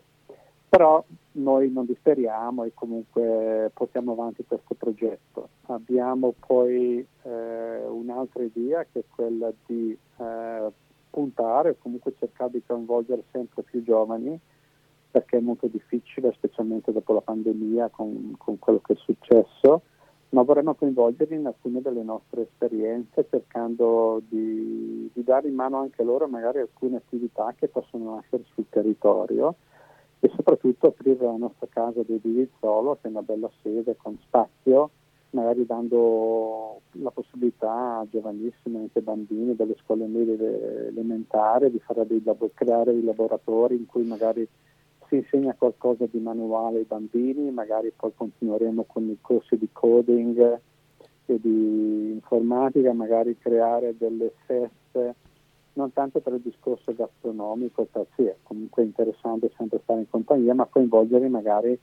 Però 0.68 1.02
noi 1.32 1.70
non 1.70 1.86
disperiamo 1.86 2.64
e 2.64 2.72
comunque 2.74 3.70
portiamo 3.72 4.12
avanti 4.12 4.44
questo 4.46 4.74
progetto. 4.74 5.48
Abbiamo 5.66 6.34
poi 6.46 7.04
eh, 7.22 7.86
un'altra 7.86 8.42
idea 8.42 8.84
che 8.90 9.00
è 9.00 9.04
quella 9.08 9.50
di 9.66 9.96
eh, 10.18 10.72
puntare 11.10 11.70
o 11.70 11.76
comunque 11.78 12.12
cercare 12.18 12.50
di 12.52 12.62
coinvolgere 12.66 13.24
sempre 13.30 13.62
più 13.62 13.82
giovani 13.82 14.38
perché 15.10 15.38
è 15.38 15.40
molto 15.40 15.66
difficile, 15.68 16.32
specialmente 16.32 16.92
dopo 16.92 17.14
la 17.14 17.22
pandemia, 17.22 17.88
con, 17.88 18.34
con 18.36 18.58
quello 18.58 18.80
che 18.80 18.92
è 18.92 18.96
successo, 18.96 19.82
ma 20.30 20.42
vorremmo 20.42 20.74
coinvolgerli 20.74 21.36
in 21.36 21.46
alcune 21.46 21.80
delle 21.80 22.02
nostre 22.02 22.42
esperienze 22.42 23.26
cercando 23.30 24.20
di, 24.28 25.10
di 25.12 25.24
dare 25.24 25.48
in 25.48 25.54
mano 25.54 25.78
anche 25.78 26.02
loro 26.02 26.28
magari 26.28 26.58
alcune 26.58 26.96
attività 26.96 27.54
che 27.56 27.68
possono 27.68 28.16
nascere 28.16 28.44
sul 28.52 28.66
territorio 28.68 29.54
e 30.20 30.30
soprattutto 30.34 30.88
aprire 30.88 31.24
la 31.24 31.36
nostra 31.36 31.66
casa 31.68 32.02
di 32.02 32.18
Divizzolo, 32.20 32.98
che 33.00 33.08
è 33.08 33.10
una 33.10 33.22
bella 33.22 33.50
sede 33.62 33.96
con 33.96 34.18
spazio, 34.22 34.90
magari 35.30 35.66
dando 35.66 36.80
la 36.92 37.10
possibilità 37.10 37.98
a 37.98 38.06
giovanissimi, 38.10 38.78
anche 38.78 39.00
bambini 39.00 39.54
delle 39.54 39.76
scuole 39.82 40.06
medie 40.06 40.88
elementari, 40.88 41.70
di 41.70 41.80
dei, 42.06 42.22
creare 42.54 42.92
dei 42.92 43.04
laboratori 43.04 43.76
in 43.76 43.86
cui 43.86 44.04
magari 44.04 44.48
si 45.06 45.16
insegna 45.16 45.54
qualcosa 45.54 46.06
di 46.10 46.18
manuale 46.18 46.78
ai 46.78 46.84
bambini, 46.84 47.50
magari 47.50 47.92
poi 47.94 48.12
continueremo 48.14 48.84
con 48.84 49.08
i 49.08 49.18
corsi 49.20 49.56
di 49.56 49.68
coding 49.70 50.60
e 51.26 51.40
di 51.40 52.10
informatica, 52.12 52.92
magari 52.92 53.36
creare 53.38 53.94
delle 53.96 54.32
feste, 54.46 55.14
non 55.78 55.92
tanto 55.92 56.18
per 56.18 56.32
il 56.32 56.40
discorso 56.40 56.92
gastronomico, 56.92 57.84
per 57.84 58.06
sì, 58.16 58.24
è 58.24 58.34
comunque 58.42 58.82
interessante 58.82 59.52
sempre 59.56 59.78
stare 59.84 60.00
in 60.00 60.10
compagnia, 60.10 60.52
ma 60.52 60.66
coinvolgere 60.66 61.28
magari 61.28 61.78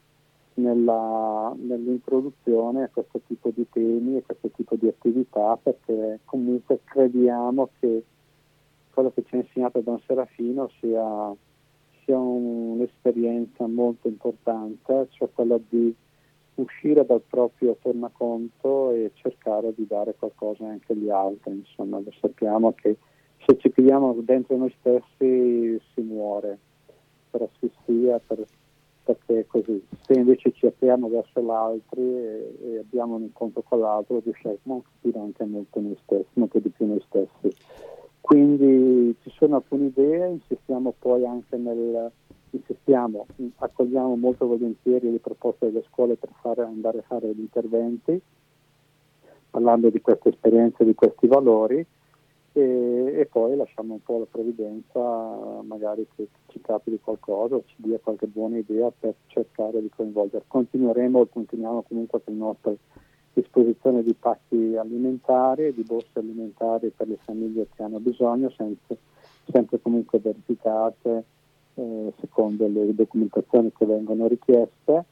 nella, 0.56 1.56
nell'introduzione 1.58 2.84
a 2.84 2.90
questo 2.92 3.22
tipo 3.26 3.52
di 3.56 3.66
temi 3.70 4.18
e 4.18 4.24
questo 4.24 4.50
tipo 4.50 4.76
di 4.76 4.90
attività, 4.90 5.58
perché 5.62 6.20
comunque 6.26 6.82
crediamo 6.84 7.70
che 7.80 8.04
quello 8.94 9.12
che 9.14 9.24
ci 9.26 9.36
ha 9.36 9.40
insegnato 9.40 9.80
Don 9.80 10.00
Serafino 10.06 10.70
sia 10.80 11.34
sia 12.04 12.20
un'esperienza 12.20 13.66
molto 13.66 14.08
importante, 14.08 15.08
cioè 15.12 15.28
quella 15.34 15.58
di 15.58 15.94
uscire 16.56 17.04
dal 17.04 17.22
proprio 17.28 17.78
tornaconto 17.82 18.92
e 18.92 19.12
cercare 19.16 19.74
di 19.74 19.88
dare 19.88 20.14
qualcosa 20.14 20.68
anche 20.68 20.94
agli 20.94 21.10
altri. 21.10 21.52
Insomma, 21.52 22.00
lo 22.00 22.12
sappiamo 22.20 22.74
che 22.74 22.98
se 23.46 23.58
ci 23.60 23.72
chiudiamo 23.72 24.16
dentro 24.22 24.58
noi 24.58 24.74
stessi 24.80 25.80
si 25.94 26.02
muore 26.02 26.58
per 27.30 27.44
asfissia, 27.44 28.20
per, 28.26 28.44
perché 29.04 29.40
è 29.42 29.46
così. 29.46 29.86
Se 30.02 30.14
invece 30.14 30.52
ci 30.54 30.66
apriamo 30.66 31.08
verso 31.10 31.42
l'altro 31.42 32.02
e, 32.02 32.56
e, 32.64 32.78
abbiamo 32.80 33.16
un 33.16 33.24
incontro 33.24 33.62
con 33.62 33.80
l'altro, 33.80 34.22
riusciamo 34.24 34.56
a 34.56 34.90
capire 34.90 35.20
anche 35.20 35.46
molto 35.46 35.80
noi 35.80 35.98
stessi, 36.04 36.28
molto 36.34 36.60
di 36.60 36.70
più 36.70 36.88
noi 36.88 37.04
stessi. 37.08 37.56
Quindi 38.20 39.16
ci 39.22 39.30
sono 39.38 39.58
alcune 39.58 39.86
idee, 39.86 40.30
insistiamo 40.30 40.96
poi 40.98 41.28
anche 41.28 41.58
nel, 41.58 42.12
insistiamo, 42.50 43.28
accogliamo 43.58 44.16
molto 44.16 44.48
volentieri 44.48 45.12
le 45.12 45.20
proposte 45.20 45.68
delle 45.68 45.86
scuole 45.92 46.16
per 46.16 46.30
fare, 46.42 46.64
andare 46.64 47.00
a 47.00 47.04
fare 47.04 47.32
gli 47.36 47.42
interventi, 47.42 48.20
parlando 49.52 49.92
di 49.92 50.02
queste 50.02 50.30
esperienze, 50.30 50.84
di 50.84 50.96
questi 50.96 51.28
valori 51.28 51.86
e, 52.58 53.20
e, 53.20 53.26
poi 53.26 53.58
lasciamo 53.58 53.96
un 53.96 54.02
po' 54.02 54.20
la 54.20 54.28
provvidenza, 54.32 55.62
magari 55.64 56.08
che 56.16 56.30
ci 56.48 56.62
capiti 56.62 56.98
qualcosa 57.04 57.56
o 57.56 57.64
ci 57.66 57.76
dia 57.78 58.00
qualche 58.02 58.28
buona 58.28 58.58
idea 58.58 58.90
per 58.98 59.14
cercare 59.28 59.82
di 59.82 59.90
coinvolgere. 59.94 60.46
Continueremo 60.48 61.26
continuiamo 61.26 61.82
comunque 61.82 62.22
con 62.24 62.34
il 62.34 62.40
nostro 62.40 62.78
disposizione 63.34 64.04
di 64.04 64.14
pacchi 64.14 64.78
alimentari 64.78 65.74
di 65.74 65.84
borse 65.84 66.20
alimentari 66.20 66.94
per 66.96 67.10
le 67.10 67.18
famiglie 67.26 67.68
che 67.76 67.84
hanno 67.84 68.00
bisogno, 68.00 68.50
sempre, 68.52 68.98
sempre 69.52 69.82
comunque 69.82 70.20
verificate 70.20 71.26
eh, 71.74 72.14
secondo 72.22 72.68
le 72.68 72.96
documentazioni 72.96 73.70
che 73.78 73.86
vengono 73.86 74.28
richieste. 74.28 75.04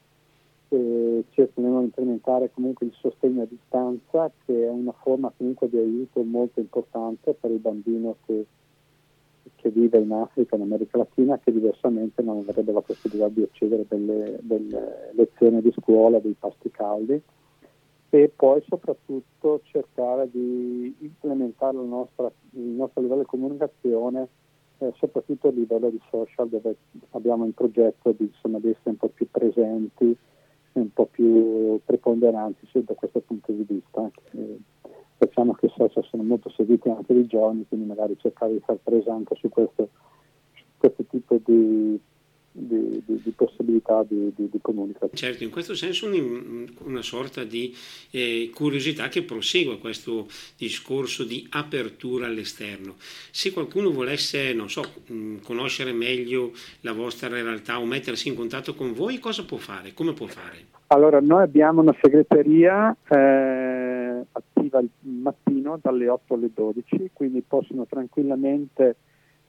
E 0.74 1.24
cercheremo 1.30 1.78
di 1.78 1.84
implementare 1.84 2.50
comunque 2.52 2.86
il 2.86 2.92
sostegno 2.98 3.42
a 3.42 3.46
distanza 3.46 4.28
che 4.44 4.64
è 4.64 4.68
una 4.68 4.90
forma 4.90 5.32
comunque 5.36 5.68
di 5.68 5.78
aiuto 5.78 6.24
molto 6.24 6.58
importante 6.58 7.32
per 7.32 7.52
il 7.52 7.60
bambino 7.60 8.16
che, 8.26 8.44
che 9.54 9.70
vive 9.70 9.98
in 9.98 10.10
Africa, 10.10 10.56
in 10.56 10.62
America 10.62 10.98
Latina, 10.98 11.38
che 11.38 11.52
diversamente 11.52 12.22
non 12.22 12.44
avrebbe 12.44 12.72
la 12.72 12.80
possibilità 12.80 13.28
di 13.28 13.42
accedere 13.42 13.84
delle, 13.88 14.40
delle 14.42 15.12
lezioni 15.12 15.62
di 15.62 15.72
scuola, 15.78 16.18
dei 16.18 16.34
pasti 16.36 16.68
caldi. 16.72 17.22
E 18.10 18.32
poi 18.34 18.60
soprattutto 18.66 19.60
cercare 19.62 20.28
di 20.28 20.92
implementare 20.98 21.76
nostra, 21.76 22.32
il 22.50 22.62
nostro 22.62 23.00
livello 23.00 23.20
di 23.20 23.26
comunicazione 23.26 24.28
eh, 24.78 24.92
soprattutto 24.96 25.46
a 25.46 25.52
livello 25.52 25.88
di 25.88 26.00
social 26.10 26.48
dove 26.48 26.76
abbiamo 27.10 27.44
in 27.44 27.54
progetto 27.54 28.10
di, 28.10 28.24
insomma, 28.24 28.58
di 28.58 28.70
essere 28.70 28.90
un 28.90 28.96
po' 28.96 29.08
più 29.08 29.28
presenti 29.30 30.16
un 30.80 30.92
po' 30.92 31.06
più 31.06 31.80
preponderanti 31.84 32.66
sì, 32.70 32.82
da 32.84 32.94
questo 32.94 33.20
punto 33.20 33.52
di 33.52 33.64
vista. 33.66 34.10
Eh, 34.32 34.58
facciamo 35.16 35.54
che 35.54 35.66
i 35.66 35.72
social 35.76 36.04
sono 36.04 36.22
molto 36.22 36.50
seguiti 36.50 36.88
anche 36.88 37.14
dai 37.14 37.26
giovani, 37.26 37.66
quindi 37.68 37.86
magari 37.86 38.16
cercare 38.18 38.52
di 38.52 38.60
far 38.60 38.76
presa 38.82 39.12
anche 39.12 39.34
su 39.36 39.48
questo, 39.48 39.88
su 40.52 40.64
questo 40.78 41.04
tipo 41.04 41.38
di 41.44 41.98
di, 42.56 43.02
di, 43.04 43.20
di 43.22 43.30
possibilità 43.32 44.04
di, 44.08 44.32
di, 44.36 44.58
comunicazione. 44.62 45.16
Certo, 45.16 45.42
in 45.42 45.50
questo 45.50 45.74
senso 45.74 46.06
un, 46.06 46.66
una 46.84 47.02
sorta 47.02 47.42
di 47.42 47.74
eh, 48.10 48.50
curiosità 48.54 49.08
che 49.08 49.24
prosegue 49.24 49.78
questo 49.78 50.28
discorso 50.56 51.24
di 51.24 51.44
apertura 51.50 52.26
all'esterno. 52.26 52.94
Se 53.32 53.52
qualcuno 53.52 53.90
volesse, 53.90 54.54
non 54.54 54.70
so, 54.70 54.82
mm, 55.10 55.38
conoscere 55.42 55.92
meglio 55.92 56.52
la 56.82 56.92
vostra 56.92 57.28
realtà 57.28 57.80
o 57.80 57.84
mettersi 57.84 58.28
in 58.28 58.36
contatto 58.36 58.74
con 58.74 58.92
voi, 58.92 59.18
cosa 59.18 59.44
può 59.44 59.58
fare? 59.58 59.92
Come 59.92 60.12
può 60.12 60.26
fare? 60.26 60.72
Allora, 60.88 61.18
noi 61.20 61.42
abbiamo 61.42 61.80
una 61.80 61.96
segreteria 62.00 62.96
eh, 63.08 64.24
attiva 64.30 64.78
il 64.78 64.88
mattino 65.00 65.78
dalle 65.82 66.08
8 66.08 66.34
alle 66.34 66.50
12, 66.54 67.10
quindi 67.12 67.42
possono 67.42 67.84
tranquillamente 67.86 68.96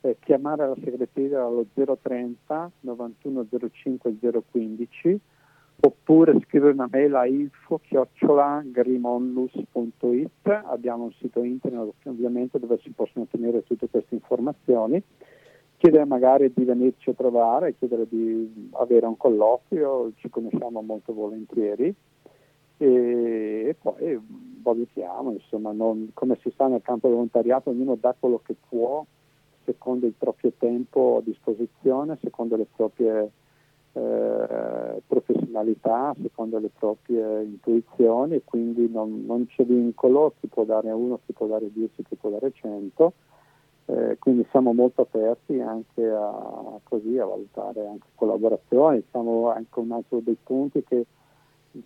eh, 0.05 0.17
chiamare 0.19 0.67
la 0.67 0.75
segreteria 0.83 1.43
allo 1.43 1.65
030 1.73 2.71
91 2.81 3.47
05 3.71 4.17
015 4.51 5.19
oppure 5.81 6.39
scrivere 6.41 6.73
una 6.73 6.87
mail 6.89 7.15
a 7.15 7.25
info 7.25 7.81
grimonlus.it 8.65 10.47
abbiamo 10.47 11.05
un 11.05 11.11
sito 11.13 11.43
internet 11.43 11.93
ovviamente 12.03 12.59
dove 12.59 12.79
si 12.83 12.91
possono 12.91 13.25
ottenere 13.25 13.63
tutte 13.63 13.89
queste 13.89 14.13
informazioni. 14.15 15.01
Chiedere 15.77 16.05
magari 16.05 16.53
di 16.53 16.63
venirci 16.63 17.09
a 17.09 17.13
trovare 17.13 17.75
chiedere 17.75 18.07
di 18.07 18.69
avere 18.73 19.05
un 19.07 19.17
colloquio 19.17 20.11
ci 20.15 20.29
conosciamo 20.29 20.81
molto 20.81 21.13
volentieri. 21.13 21.93
E, 22.77 23.75
poi 23.81 24.19
valutiamo 24.61 25.31
insomma 25.31 25.71
non, 25.71 26.11
come 26.13 26.37
si 26.41 26.49
sta 26.51 26.67
nel 26.67 26.81
campo 26.81 27.07
volontariato 27.09 27.69
ognuno 27.69 27.95
dà 27.95 28.13
quello 28.17 28.41
che 28.43 28.55
può 28.67 29.05
secondo 29.65 30.05
il 30.05 30.13
proprio 30.17 30.53
tempo 30.57 31.17
a 31.17 31.21
disposizione, 31.21 32.17
secondo 32.21 32.55
le 32.55 32.67
proprie 32.73 33.31
eh, 33.93 35.01
professionalità, 35.07 36.13
secondo 36.21 36.59
le 36.59 36.69
proprie 36.77 37.43
intuizioni, 37.43 38.41
quindi 38.43 38.89
non, 38.89 39.23
non, 39.25 39.45
c'è 39.47 39.65
vincolo, 39.65 40.33
chi 40.39 40.47
può 40.47 40.63
dare 40.63 40.91
uno, 40.91 41.19
chi 41.25 41.33
può 41.33 41.47
dare 41.47 41.71
dieci, 41.71 42.03
chi 42.03 42.15
può 42.15 42.29
dare 42.29 42.51
cento. 42.53 43.13
Eh, 43.87 44.17
quindi 44.19 44.45
siamo 44.49 44.73
molto 44.73 45.01
aperti 45.01 45.59
anche 45.59 46.09
a, 46.09 46.79
così, 46.83 47.19
a 47.19 47.25
valutare 47.25 47.85
anche 47.85 48.07
collaborazioni, 48.15 49.03
siamo 49.11 49.51
anche 49.51 49.79
un 49.79 49.91
altro 49.91 50.19
dei 50.21 50.37
punti 50.41 50.83
che 50.83 51.05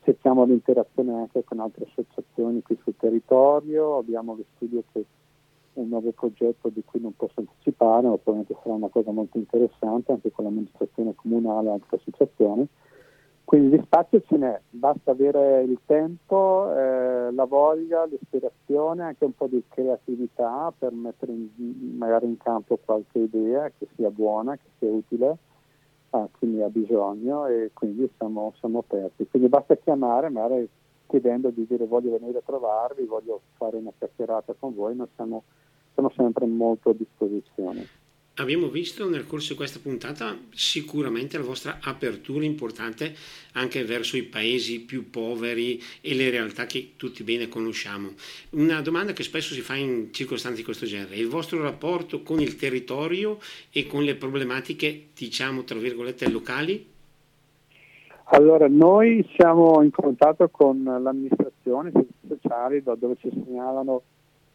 cerchiamo 0.03 0.45
l'interazione 0.45 1.13
anche 1.13 1.43
con 1.43 1.59
altre 1.59 1.85
associazioni 1.85 2.61
qui 2.61 2.77
sul 2.83 2.95
territorio, 2.97 3.97
abbiamo 3.97 4.35
lo 4.35 4.45
studio 4.55 4.83
che 4.93 5.05
un 5.81 5.89
nuovo 5.89 6.11
progetto 6.11 6.69
di 6.69 6.83
cui 6.85 6.99
non 6.99 7.15
posso 7.15 7.39
anticipare, 7.39 8.07
ma 8.07 8.17
probabilmente 8.17 8.55
sarà 8.61 8.75
una 8.75 8.89
cosa 8.89 9.11
molto 9.11 9.37
interessante 9.37 10.11
anche 10.11 10.31
con 10.31 10.45
l'amministrazione 10.45 11.15
comunale 11.15 11.69
e 11.69 11.71
altre 11.71 11.97
associazioni. 11.97 12.67
Quindi 13.43 13.77
di 13.77 13.83
spazio 13.83 14.21
ce 14.27 14.37
n'è, 14.37 14.61
basta 14.69 15.09
avere 15.09 15.63
il 15.63 15.79
tempo, 15.85 16.71
eh, 16.71 17.31
la 17.31 17.45
voglia, 17.45 18.05
l'ispirazione, 18.05 19.01
anche 19.01 19.25
un 19.25 19.33
po' 19.33 19.47
di 19.47 19.63
creatività 19.67 20.71
per 20.77 20.91
mettere 20.91 21.31
in, 21.31 21.49
magari 21.97 22.27
in 22.27 22.37
campo 22.37 22.77
qualche 22.77 23.17
idea 23.17 23.71
che 23.75 23.87
sia 23.95 24.11
buona, 24.11 24.55
che 24.55 24.69
sia 24.77 24.89
utile 24.91 25.37
a 26.11 26.27
chi 26.37 26.45
ne 26.45 26.63
ha 26.63 26.69
bisogno 26.69 27.47
e 27.47 27.71
quindi 27.73 28.07
siamo, 28.17 28.53
siamo 28.59 28.79
aperti. 28.79 29.27
Quindi 29.27 29.49
basta 29.49 29.75
chiamare, 29.77 30.29
magari 30.29 30.69
chiedendo 31.07 31.49
di 31.49 31.65
dire 31.67 31.87
voglio 31.87 32.17
venire 32.17 32.37
a 32.37 32.43
trovarvi, 32.45 33.03
voglio 33.05 33.41
fare 33.57 33.77
una 33.77 33.91
chiacchierata 33.97 34.53
con 34.59 34.75
voi, 34.75 34.95
noi 34.95 35.07
siamo, 35.15 35.43
siamo 35.99 36.11
sempre 36.15 36.45
molto 36.45 36.91
a 36.91 36.93
disposizione. 36.93 37.87
abbiamo 38.35 38.67
visto 38.67 39.09
nel 39.09 39.27
corso 39.27 39.49
di 39.49 39.57
questa 39.57 39.79
puntata 39.81 40.37
sicuramente 40.51 41.37
la 41.37 41.43
vostra 41.43 41.79
apertura 41.81 42.45
importante 42.45 43.13
anche 43.53 43.83
verso 43.83 44.15
i 44.15 44.23
paesi 44.23 44.79
più 44.79 45.09
poveri 45.09 45.77
e 45.99 46.15
le 46.15 46.29
realtà 46.29 46.65
che 46.65 46.93
tutti 46.95 47.23
bene 47.23 47.49
conosciamo. 47.49 48.11
Una 48.51 48.79
domanda 48.79 49.11
che 49.11 49.23
spesso 49.23 49.53
si 49.53 49.59
fa 49.59 49.75
in 49.75 50.13
circostanze 50.13 50.59
di 50.59 50.63
questo 50.63 50.85
genere, 50.85 51.17
il 51.17 51.27
vostro 51.27 51.61
rapporto 51.61 52.23
con 52.23 52.39
il 52.39 52.55
territorio 52.55 53.39
e 53.71 53.85
con 53.85 54.03
le 54.03 54.15
problematiche, 54.15 55.07
diciamo, 55.13 55.65
tra 55.65 55.77
virgolette, 55.77 56.29
locali? 56.29 56.87
Allora, 58.31 58.67
noi 58.69 59.27
siamo 59.35 59.81
in 59.81 59.91
contatto 59.91 60.47
con 60.49 60.81
l'amministrazione, 60.83 61.89
i 61.89 61.91
servizi 61.91 62.27
sociali, 62.27 62.83
dove 62.83 63.17
ci 63.19 63.29
segnalano 63.33 64.03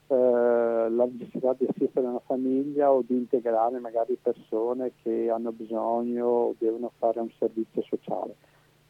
eh, 0.06 0.14
la 0.14 1.08
necessità 1.10 1.54
di 1.56 1.66
assistere 1.68 2.06
una 2.06 2.20
famiglia 2.26 2.92
o 2.92 3.02
di 3.06 3.14
integrare 3.14 3.78
magari 3.78 4.18
persone 4.20 4.92
che 5.02 5.30
hanno 5.30 5.52
bisogno 5.52 6.26
o 6.26 6.54
devono 6.58 6.92
fare 6.98 7.20
un 7.20 7.30
servizio 7.38 7.82
sociale. 7.82 8.34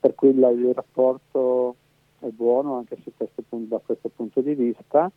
Per 0.00 0.14
cui 0.14 0.34
la, 0.34 0.50
il 0.50 0.74
rapporto 0.74 1.76
è 2.18 2.28
buono 2.28 2.76
anche 2.76 2.96
questo 3.16 3.42
punto, 3.48 3.76
da 3.76 3.80
questo 3.84 4.10
punto 4.14 4.40
di 4.40 4.54
vista 4.54 5.10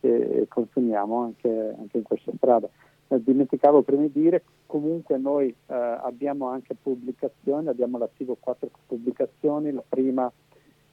e, 0.00 0.08
e 0.08 0.48
continuiamo 0.48 1.22
anche, 1.22 1.74
anche, 1.78 1.98
in 1.98 2.02
questa 2.02 2.32
strada. 2.36 2.68
Eh, 3.08 3.22
dimenticavo 3.22 3.82
prima 3.82 4.02
di 4.02 4.12
dire, 4.12 4.42
comunque 4.66 5.18
noi 5.18 5.48
eh, 5.48 5.74
abbiamo 5.74 6.48
anche 6.48 6.74
pubblicazioni, 6.74 7.68
abbiamo 7.68 7.98
l'attivo 7.98 8.36
quattro 8.38 8.68
pubblicazioni, 8.86 9.72
la 9.72 9.84
prima 9.88 10.30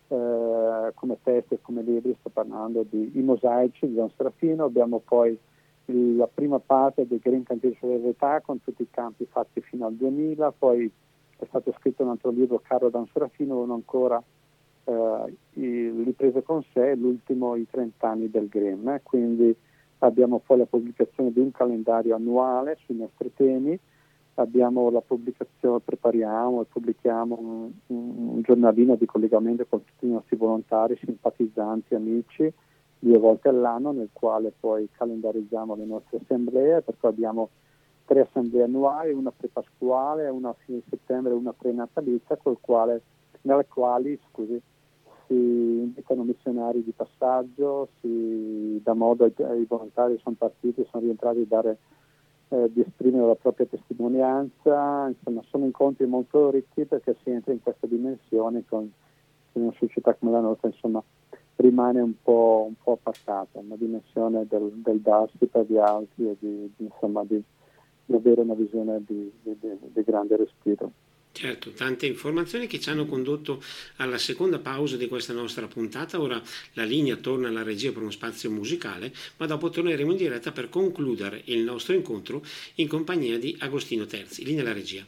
eh, 0.07 0.91
come 0.93 1.17
testi 1.23 1.55
e 1.55 1.61
come 1.61 1.81
libri, 1.81 2.15
sto 2.19 2.29
parlando 2.29 2.85
di 2.87 3.11
I 3.17 3.21
mosaici 3.21 3.87
di 3.87 3.95
Don 3.95 4.11
Serafino, 4.15 4.65
abbiamo 4.65 4.99
poi 4.99 5.37
la 5.85 6.27
prima 6.27 6.59
parte 6.59 7.05
del 7.05 7.19
Green 7.19 7.43
Cantiere 7.43 7.75
sulla 7.79 7.97
verità 7.97 8.41
con 8.41 8.61
tutti 8.63 8.81
i 8.81 8.89
campi 8.89 9.25
fatti 9.29 9.61
fino 9.61 9.85
al 9.85 9.93
2000, 9.93 10.51
poi 10.51 10.91
è 11.37 11.45
stato 11.45 11.73
scritto 11.77 12.03
un 12.03 12.09
altro 12.09 12.31
libro, 12.31 12.61
Caro 12.63 12.89
Don 12.89 13.07
Serafino, 13.11 13.61
uno 13.61 13.73
ancora 13.73 14.21
eh, 14.85 15.35
ripreso 15.53 16.41
con 16.41 16.63
sé, 16.73 16.95
l'ultimo 16.95 17.55
I 17.55 17.67
30 17.69 18.07
anni 18.07 18.29
del 18.29 18.47
Green, 18.47 18.87
eh, 18.87 19.01
quindi 19.03 19.55
abbiamo 19.99 20.41
poi 20.45 20.59
la 20.59 20.65
pubblicazione 20.65 21.31
di 21.31 21.39
un 21.39 21.51
calendario 21.51 22.15
annuale 22.15 22.77
sui 22.85 22.95
nostri 22.95 23.31
temi, 23.33 23.77
abbiamo 24.35 24.89
la 24.89 25.01
pubblicazione, 25.01 25.79
prepariamo 25.79 26.61
e 26.61 26.65
pubblichiamo 26.65 27.37
un, 27.39 27.71
un, 27.87 28.41
giornalino 28.41 28.95
di 28.95 29.05
collegamento 29.05 29.65
con 29.67 29.83
tutti 29.83 30.05
i 30.05 30.11
nostri 30.11 30.35
volontari, 30.35 30.99
simpatizzanti, 31.01 31.95
amici, 31.95 32.51
due 32.99 33.17
volte 33.17 33.49
all'anno, 33.49 33.91
nel 33.91 34.09
quale 34.11 34.51
poi 34.57 34.89
calendarizziamo 34.91 35.75
le 35.75 35.85
nostre 35.85 36.19
assemblee, 36.21 36.81
perché 36.81 37.07
abbiamo 37.07 37.49
tre 38.05 38.21
assemblee 38.21 38.63
annuali, 38.63 39.13
una 39.13 39.31
pre-pasquale, 39.31 40.27
una 40.29 40.49
a 40.49 40.55
fine 40.65 40.81
settembre 40.89 41.31
e 41.31 41.35
una 41.35 41.53
pre-natalizia, 41.53 42.37
quale, 42.59 43.01
nelle 43.41 43.65
quali 43.67 44.19
scusi, 44.29 44.61
si 45.27 45.33
indicano 45.33 46.23
missionari 46.23 46.83
di 46.83 46.91
passaggio, 46.91 47.89
si 47.99 48.79
dà 48.83 48.93
modo 48.93 49.23
ai, 49.23 49.33
ai 49.43 49.65
volontari 49.65 50.15
che 50.15 50.21
sono 50.21 50.35
partiti, 50.37 50.85
sono 50.89 51.03
rientrati 51.03 51.39
a 51.39 51.45
dare 51.47 51.77
eh, 52.55 52.71
di 52.71 52.81
esprimere 52.81 53.27
la 53.27 53.35
propria 53.35 53.65
testimonianza, 53.65 55.07
insomma 55.07 55.41
sono 55.49 55.65
incontri 55.65 56.05
molto 56.05 56.49
ricchi 56.49 56.85
perché 56.85 57.15
si 57.23 57.31
entra 57.31 57.51
in 57.51 57.61
questa 57.61 57.85
dimensione 57.87 58.63
con, 58.67 58.89
in 59.53 59.61
una 59.61 59.73
società 59.77 60.13
come 60.13 60.31
la 60.31 60.39
nostra 60.39 60.69
insomma 60.69 61.03
rimane 61.57 62.01
un 62.01 62.13
po', 62.21 62.65
un 62.67 62.75
po 62.81 62.93
appartata, 62.93 63.59
una 63.59 63.75
dimensione 63.75 64.45
del, 64.47 64.71
del, 64.75 64.99
darsi 64.99 65.45
per 65.45 65.65
gli 65.65 65.77
altri 65.77 66.29
e 66.29 66.37
di, 66.39 66.71
di, 66.75 66.85
insomma, 66.85 67.23
di, 67.23 67.41
di 68.05 68.15
avere 68.15 68.41
una 68.41 68.53
visione 68.53 69.01
di, 69.05 69.31
di 69.41 70.03
grande 70.03 70.35
respiro. 70.35 70.91
Certo, 71.37 71.71
tante 71.71 72.05
informazioni 72.05 72.65
che 72.65 72.79
ci 72.79 72.89
hanno 72.89 73.05
condotto 73.05 73.61
alla 73.97 74.17
seconda 74.17 74.57
pausa 74.57 74.95
di 74.95 75.09
questa 75.09 75.33
nostra 75.33 75.67
puntata. 75.67 76.21
Ora 76.21 76.41
la 76.73 76.85
linea 76.85 77.17
torna 77.17 77.49
alla 77.49 77.61
regia 77.61 77.91
per 77.91 78.03
uno 78.03 78.11
spazio 78.11 78.49
musicale, 78.49 79.13
ma 79.35 79.45
dopo 79.45 79.69
torneremo 79.69 80.11
in 80.11 80.17
diretta 80.17 80.53
per 80.53 80.69
concludere 80.69 81.41
il 81.47 81.59
nostro 81.59 81.93
incontro 81.93 82.41
in 82.75 82.87
compagnia 82.87 83.37
di 83.37 83.53
Agostino 83.59 84.05
Terzi. 84.05 84.45
Linea 84.45 84.61
alla 84.61 84.71
regia. 84.71 85.05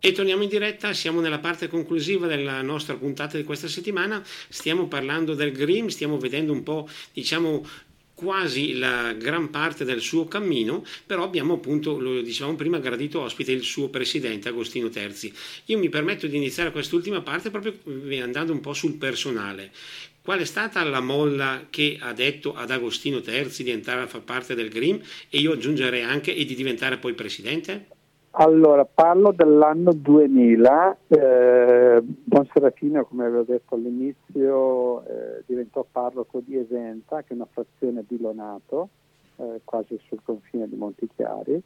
E 0.00 0.12
torniamo 0.12 0.42
in 0.42 0.50
diretta, 0.50 0.92
siamo 0.92 1.20
nella 1.20 1.38
parte 1.38 1.66
conclusiva 1.66 2.26
della 2.26 2.60
nostra 2.60 2.94
puntata 2.96 3.38
di 3.38 3.42
questa 3.42 3.68
settimana, 3.68 4.22
stiamo 4.50 4.86
parlando 4.86 5.34
del 5.34 5.50
Grimm, 5.50 5.86
stiamo 5.86 6.18
vedendo 6.18 6.52
un 6.52 6.62
po', 6.62 6.86
diciamo, 7.14 7.66
quasi 8.18 8.76
la 8.76 9.12
gran 9.12 9.48
parte 9.48 9.84
del 9.84 10.00
suo 10.00 10.24
cammino, 10.24 10.84
però 11.06 11.22
abbiamo 11.22 11.54
appunto, 11.54 12.00
lo 12.00 12.20
dicevamo 12.20 12.56
prima, 12.56 12.80
gradito 12.80 13.20
ospite 13.20 13.52
il 13.52 13.62
suo 13.62 13.90
presidente 13.90 14.48
Agostino 14.48 14.88
Terzi. 14.88 15.32
Io 15.66 15.78
mi 15.78 15.88
permetto 15.88 16.26
di 16.26 16.36
iniziare 16.36 16.72
quest'ultima 16.72 17.20
parte 17.20 17.50
proprio 17.50 17.78
eh, 18.08 18.20
andando 18.20 18.52
un 18.52 18.58
po' 18.58 18.72
sul 18.72 18.94
personale. 18.94 19.70
Qual 20.20 20.40
è 20.40 20.44
stata 20.44 20.82
la 20.82 21.00
molla 21.00 21.68
che 21.70 21.96
ha 22.00 22.12
detto 22.12 22.56
ad 22.56 22.72
Agostino 22.72 23.20
Terzi 23.20 23.62
di 23.62 23.70
entrare 23.70 24.00
a 24.00 24.08
far 24.08 24.22
parte 24.22 24.56
del 24.56 24.68
GRIM 24.68 25.00
e 25.30 25.38
io 25.38 25.52
aggiungerei 25.52 26.02
anche 26.02 26.34
e 26.34 26.44
di 26.44 26.56
diventare 26.56 26.98
poi 26.98 27.14
presidente? 27.14 27.97
Allora, 28.32 28.84
parlo 28.84 29.32
dell'anno 29.32 29.92
2000, 29.92 30.96
eh, 31.08 32.00
Don 32.02 32.48
Serafino, 32.52 33.04
come 33.04 33.24
avevo 33.24 33.42
detto 33.42 33.74
all'inizio, 33.74 35.04
eh, 35.06 35.42
diventò 35.46 35.84
parroco 35.90 36.40
di 36.44 36.56
Esenta, 36.56 37.22
che 37.22 37.32
è 37.32 37.34
una 37.34 37.48
frazione 37.50 38.04
di 38.06 38.20
Lonato, 38.20 38.90
eh, 39.36 39.62
quasi 39.64 39.98
sul 40.06 40.20
confine 40.22 40.68
di 40.68 40.76
Montichiari, 40.76 41.60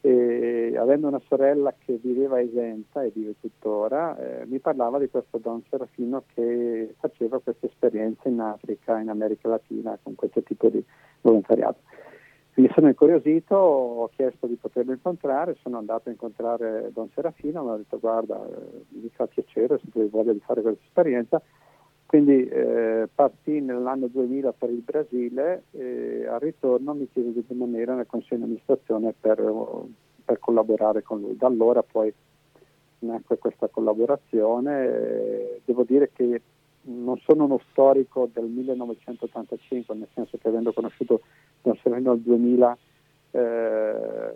e 0.00 0.76
avendo 0.78 1.08
una 1.08 1.20
sorella 1.26 1.74
che 1.76 1.98
viveva 2.00 2.36
a 2.36 2.40
Esenta 2.40 3.02
e 3.02 3.10
vive 3.12 3.34
tuttora, 3.40 4.16
eh, 4.16 4.46
mi 4.46 4.60
parlava 4.60 4.98
di 4.98 5.10
questo 5.10 5.38
Don 5.38 5.62
Serafino 5.68 6.22
che 6.32 6.94
faceva 6.98 7.40
questa 7.40 7.66
esperienza 7.66 8.28
in 8.28 8.40
Africa, 8.40 9.00
in 9.00 9.08
America 9.08 9.48
Latina, 9.48 9.98
con 10.00 10.14
questo 10.14 10.40
tipo 10.42 10.68
di 10.68 10.82
volontariato. 11.20 11.80
Mi 12.58 12.70
sono 12.72 12.88
incuriosito, 12.88 13.54
ho 13.54 14.08
chiesto 14.14 14.46
di 14.46 14.54
poterlo 14.54 14.92
incontrare, 14.92 15.58
sono 15.60 15.76
andato 15.76 16.08
a 16.08 16.12
incontrare 16.12 16.90
Don 16.90 17.10
Serafino, 17.12 17.62
mi 17.62 17.70
ha 17.70 17.76
detto 17.76 17.98
guarda, 17.98 18.42
eh, 18.46 18.84
mi 18.88 19.10
fa 19.12 19.26
piacere 19.26 19.78
se 19.78 19.90
tu 19.90 19.98
hai 19.98 20.08
voglia 20.08 20.32
di 20.32 20.40
fare 20.40 20.62
questa 20.62 20.82
esperienza. 20.82 21.42
Quindi 22.06 22.48
eh, 22.48 23.08
partì 23.14 23.60
nell'anno 23.60 24.06
2000 24.06 24.52
per 24.54 24.70
il 24.70 24.80
Brasile 24.80 25.64
e 25.72 26.26
al 26.26 26.40
ritorno 26.40 26.94
mi 26.94 27.06
chiese 27.12 27.32
di 27.32 27.44
rimanere 27.46 27.94
nel 27.94 28.06
consiglio 28.06 28.36
di 28.36 28.44
amministrazione 28.44 29.12
per, 29.20 29.36
per 30.24 30.38
collaborare 30.38 31.02
con 31.02 31.20
lui. 31.20 31.36
Da 31.36 31.48
allora 31.48 31.82
poi 31.82 32.10
nacque 33.00 33.36
questa 33.36 33.68
collaborazione. 33.68 35.60
Devo 35.62 35.82
dire 35.82 36.10
che 36.10 36.40
non 36.86 37.18
sono 37.24 37.44
uno 37.44 37.60
storico 37.70 38.28
del 38.32 38.46
1985, 38.46 39.94
nel 39.94 40.08
senso 40.14 40.38
che 40.38 40.48
avendo 40.48 40.72
conosciuto 40.72 41.22
Don 41.62 41.76
Sereno 41.82 42.12
nel 42.12 42.20
2000 42.20 42.78
eh, 43.32 44.32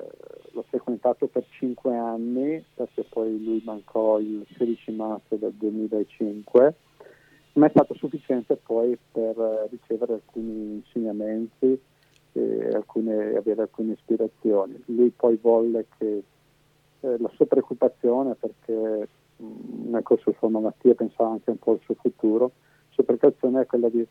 l'ho 0.52 0.64
frequentato 0.68 1.26
per 1.26 1.44
cinque 1.50 1.96
anni, 1.96 2.62
perché 2.74 3.04
poi 3.08 3.42
lui 3.42 3.62
mancò 3.64 4.18
il 4.18 4.44
16 4.56 4.92
marzo 4.92 5.36
del 5.36 5.52
2005, 5.52 6.74
ma 7.54 7.66
è 7.66 7.70
stato 7.70 7.94
sufficiente 7.94 8.56
poi 8.56 8.96
per 9.10 9.68
ricevere 9.70 10.14
alcuni 10.14 10.82
insegnamenti 10.84 11.80
e 12.32 12.68
alcune, 12.72 13.36
avere 13.36 13.62
alcune 13.62 13.92
ispirazioni. 13.92 14.82
Lui 14.86 15.10
poi 15.10 15.38
volle 15.40 15.86
che 15.98 16.22
eh, 17.00 17.18
la 17.18 17.30
sua 17.34 17.46
preoccupazione, 17.46 18.34
perché 18.34 19.08
nel 19.40 20.02
corso 20.02 20.24
della 20.26 20.38
sua 20.38 20.48
malattia 20.48 20.94
pensava 20.94 21.30
anche 21.30 21.50
un 21.50 21.58
po' 21.58 21.72
al 21.72 21.80
suo 21.84 21.94
futuro, 21.94 22.44
la 22.44 22.50
sua 22.90 23.04
preoccupazione 23.04 23.62
è 23.62 23.66
quella 23.66 23.88
di 23.88 24.06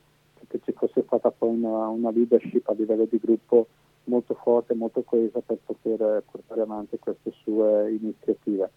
che 0.49 0.59
ci 0.63 0.71
fosse 0.71 1.03
stata 1.05 1.31
poi 1.31 1.49
una, 1.49 1.87
una 1.87 2.09
leadership 2.09 2.67
a 2.67 2.73
livello 2.73 3.05
di 3.05 3.19
gruppo 3.19 3.67
molto 4.05 4.33
forte, 4.33 4.73
molto 4.73 5.03
coesa 5.03 5.39
per 5.45 5.59
poter 5.63 6.23
portare 6.29 6.61
avanti 6.61 6.97
queste 6.97 7.31
sue 7.43 7.91
iniziative. 7.91 8.71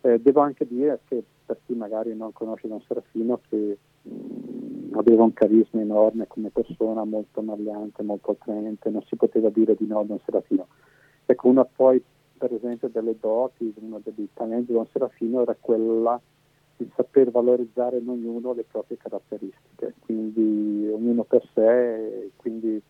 Eh, 0.00 0.20
devo 0.20 0.40
anche 0.40 0.66
dire 0.66 1.00
che 1.06 1.22
per 1.46 1.58
chi 1.64 1.74
magari 1.74 2.14
non 2.14 2.32
conosce 2.32 2.66
Don 2.66 2.82
Serafino 2.82 3.40
che 3.48 3.78
mh, 4.02 4.96
aveva 4.98 5.22
un 5.22 5.32
carisma 5.32 5.80
enorme 5.80 6.26
come 6.26 6.50
persona, 6.50 7.04
molto 7.04 7.40
magliante, 7.40 8.02
molto 8.02 8.32
attraente, 8.32 8.90
non 8.90 9.02
si 9.02 9.14
poteva 9.14 9.48
dire 9.48 9.76
di 9.76 9.86
no 9.86 10.00
a 10.00 10.04
Don 10.04 10.18
Serafino. 10.24 10.66
Ecco, 11.24 11.48
una 11.48 11.64
poi 11.64 12.02
per 12.36 12.52
esempio 12.52 12.88
delle 12.88 13.16
doti, 13.18 13.72
uno 13.80 14.00
dei 14.02 14.28
talenti 14.32 14.66
di 14.66 14.72
Don 14.72 14.86
Serafino 14.92 15.42
era 15.42 15.56
quella 15.58 16.20
di 16.76 16.88
saper 16.94 17.30
valorizzare 17.30 17.98
in 17.98 18.08
ognuno 18.08 18.52
le 18.52 18.64
proprie 18.64 18.98
caratteristiche, 18.98 19.94
quindi 20.00 20.88
ognuno 20.92 21.24
per 21.24 21.42
sé, 21.54 22.30
quindi 22.36 22.80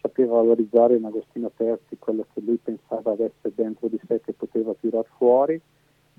sapeva 0.00 0.36
valorizzare 0.36 0.96
in 0.96 1.04
Agostino 1.04 1.50
Terzi 1.54 1.98
quello 1.98 2.26
che 2.32 2.40
lui 2.40 2.56
pensava 2.56 3.12
avesse 3.12 3.52
dentro 3.54 3.88
di 3.88 4.00
sé 4.06 4.20
che 4.20 4.32
poteva 4.32 4.74
tirare 4.80 5.08
fuori, 5.16 5.60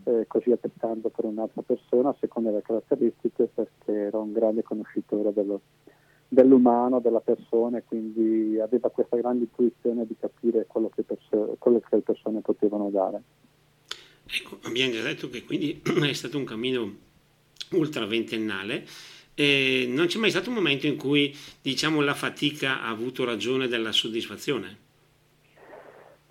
eh, 0.03 0.25
così 0.27 0.51
attestando 0.51 1.09
per 1.09 1.25
un'altra 1.25 1.63
persona 1.63 2.15
secondo 2.19 2.51
le 2.51 2.61
caratteristiche 2.61 3.49
perché 3.53 3.91
era 3.91 4.19
un 4.19 4.31
grande 4.31 4.61
conoscitore 4.61 5.33
dello, 5.33 5.61
dell'umano, 6.27 6.99
della 6.99 7.21
persona 7.21 7.77
e 7.77 7.83
quindi 7.85 8.59
aveva 8.59 8.89
questa 8.89 9.15
grande 9.15 9.45
intuizione 9.45 10.05
di 10.05 10.15
capire 10.19 10.65
quello 10.67 10.89
che, 10.93 11.03
perso- 11.03 11.55
quello 11.57 11.79
che 11.79 11.95
le 11.95 12.01
persone 12.01 12.41
potevano 12.41 12.89
Ecco, 14.29 14.57
abbiamo 14.63 14.91
già 14.91 15.03
detto 15.03 15.29
che 15.29 15.43
quindi 15.43 15.81
è 16.03 16.13
stato 16.13 16.37
un 16.37 16.43
cammino 16.43 16.95
ultra 17.71 18.05
ventennale. 18.05 18.85
Eh, 19.33 19.85
non 19.87 20.07
c'è 20.07 20.17
mai 20.17 20.31
stato 20.31 20.49
un 20.49 20.55
momento 20.55 20.87
in 20.87 20.97
cui 20.97 21.33
diciamo, 21.61 22.01
la 22.01 22.13
fatica 22.13 22.81
ha 22.81 22.89
avuto 22.89 23.23
ragione 23.23 23.67
della 23.67 23.91
soddisfazione? 23.91 24.85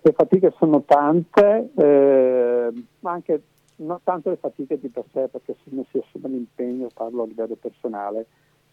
Le 0.01 0.11
fatiche 0.11 0.53
sono 0.57 0.83
tante, 0.83 1.71
eh, 1.75 2.71
ma 2.99 3.11
anche 3.11 3.41
non 3.77 3.99
tanto 4.03 4.29
le 4.29 4.37
fatiche 4.37 4.79
di 4.79 4.89
per 4.89 5.05
sé, 5.11 5.27
perché 5.27 5.55
se 5.63 5.69
uno 5.69 5.85
si 5.91 5.97
assume 5.97 6.29
l'impegno, 6.29 6.89
parlo 6.93 7.23
a 7.23 7.27
livello 7.27 7.55
personale, 7.55 8.25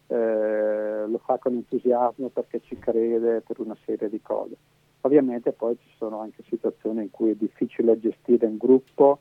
eh, 0.07 1.05
lo 1.07 1.17
fa 1.23 1.37
con 1.37 1.53
entusiasmo 1.53 2.29
perché 2.29 2.61
ci 2.61 2.77
crede 2.77 3.41
per 3.41 3.59
una 3.59 3.75
serie 3.85 4.09
di 4.09 4.21
cose. 4.21 4.55
Ovviamente 5.01 5.51
poi 5.51 5.77
ci 5.79 5.89
sono 5.97 6.19
anche 6.19 6.43
situazioni 6.49 7.03
in 7.03 7.11
cui 7.11 7.31
è 7.31 7.35
difficile 7.35 7.99
gestire 7.99 8.45
un 8.47 8.57
gruppo, 8.57 9.19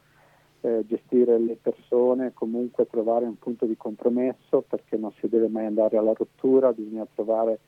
eh, 0.63 0.85
gestire 0.87 1.39
le 1.39 1.59
persone, 1.61 2.33
comunque 2.33 2.87
trovare 2.87 3.27
un 3.27 3.39
punto 3.39 3.67
di 3.67 3.77
compromesso 3.77 4.65
perché 4.67 4.97
non 4.97 5.13
si 5.21 5.29
deve 5.29 5.49
mai 5.49 5.67
andare 5.67 5.99
alla 5.99 6.15
rottura, 6.15 6.73
bisogna 6.73 7.07
trovare 7.15 7.59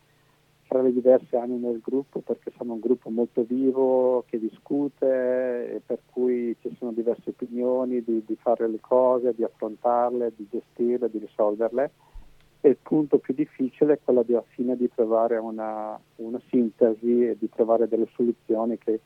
fra 0.63 0.83
le 0.83 0.93
diverse 0.93 1.37
anime 1.37 1.71
del 1.71 1.81
gruppo 1.81 2.21
perché 2.21 2.51
siamo 2.57 2.73
un 2.73 2.81
gruppo 2.81 3.09
molto 3.11 3.45
vivo 3.45 4.25
che 4.27 4.39
discute 4.39 5.75
e 5.75 5.83
per 5.85 6.01
cui 6.11 6.57
ci 6.61 6.75
sono 6.79 6.93
diverse 6.93 7.31
opinioni 7.31 8.03
di, 8.03 8.25
di 8.27 8.37
fare 8.37 8.67
le 8.67 8.81
cose, 8.81 9.35
di 9.35 9.45
affrontarle, 9.45 10.33
di 10.35 10.49
gestirle, 10.51 11.11
di 11.11 11.19
risolverle 11.19 11.91
e 12.67 12.71
il 12.71 12.79
punto 12.83 13.19
più 13.19 13.33
difficile 13.33 13.93
è 13.93 13.99
quello 14.03 14.25
di, 14.25 14.33
alla 14.33 14.43
fine 14.49 14.77
di 14.77 14.91
trovare 14.93 15.37
una, 15.37 15.97
una 16.17 16.41
sintesi 16.49 17.29
e 17.29 17.37
di 17.39 17.49
trovare 17.49 17.87
delle 17.87 18.09
soluzioni 18.13 18.77
che 18.77 18.99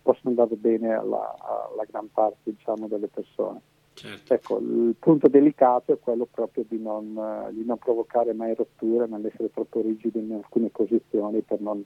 possono 0.00 0.28
andare 0.28 0.54
bene 0.54 0.92
alla, 0.92 1.34
alla 1.36 1.84
gran 1.84 2.08
parte 2.12 2.52
diciamo, 2.52 2.86
delle 2.86 3.08
persone. 3.08 3.60
Certo. 3.94 4.32
Ecco, 4.32 4.58
il 4.58 4.94
punto 4.96 5.26
delicato 5.26 5.92
è 5.92 5.98
quello 5.98 6.28
proprio 6.30 6.64
di 6.68 6.78
non, 6.80 7.48
di 7.50 7.64
non 7.64 7.76
provocare 7.78 8.32
mai 8.34 8.54
rotture, 8.54 9.08
nell'essere 9.08 9.50
troppo 9.50 9.80
rigidi 9.80 10.20
in 10.20 10.34
alcune 10.34 10.68
posizioni 10.68 11.40
per, 11.40 11.60
non, 11.60 11.82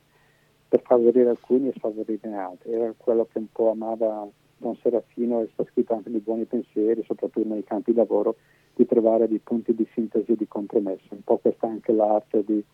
per 0.68 0.82
favorire 0.82 1.30
alcuni 1.30 1.68
e 1.68 1.72
sfavorire 1.74 2.30
altri. 2.34 2.72
Era 2.72 2.92
quello 2.94 3.26
che 3.32 3.38
un 3.38 3.50
po' 3.50 3.70
amava 3.70 4.28
Don 4.62 4.76
Serafino 4.80 5.40
e 5.40 5.48
sta 5.52 5.64
scritto 5.70 5.92
anche 5.92 6.10
di 6.10 6.20
buoni 6.20 6.44
pensieri, 6.44 7.02
soprattutto 7.04 7.46
nei 7.46 7.64
campi 7.64 7.90
di 7.90 7.96
lavoro, 7.98 8.36
di 8.74 8.86
trovare 8.86 9.28
dei 9.28 9.40
punti 9.40 9.74
di 9.74 9.86
sintesi 9.92 10.32
e 10.32 10.36
di 10.36 10.46
compromesso. 10.46 11.08
Un 11.10 11.22
po' 11.22 11.38
questa 11.38 11.66
è 11.66 11.70
anche 11.70 11.92
l'arte 11.92 12.44
di, 12.44 12.64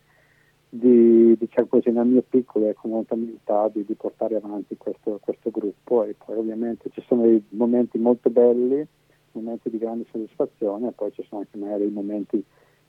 di 0.69 1.37
diciamo 1.37 1.67
così, 1.67 1.91
nel 1.91 2.07
mio 2.07 2.23
piccolo 2.29 2.69
e 2.69 2.75
con 2.75 2.91
molta 2.91 3.15
umiltà 3.15 3.69
di, 3.73 3.85
di 3.85 3.95
portare 3.95 4.37
avanti 4.37 4.77
questo, 4.77 5.19
questo 5.23 5.51
gruppo 5.51 6.05
e 6.05 6.15
poi 6.23 6.37
ovviamente 6.37 6.91
ci 6.93 7.03
sono 7.07 7.23
dei 7.23 7.43
momenti 7.51 7.99
molto 7.99 8.31
belli 8.31 8.87
momenti 9.33 9.71
di 9.71 9.79
grande 9.79 10.05
soddisfazione 10.11 10.89
e 10.89 10.93
poi 10.93 11.13
ci 11.13 11.25
sono 11.29 11.41
anche 11.43 11.57
magari 11.57 11.87
i 11.87 11.91
momenti 11.91 12.43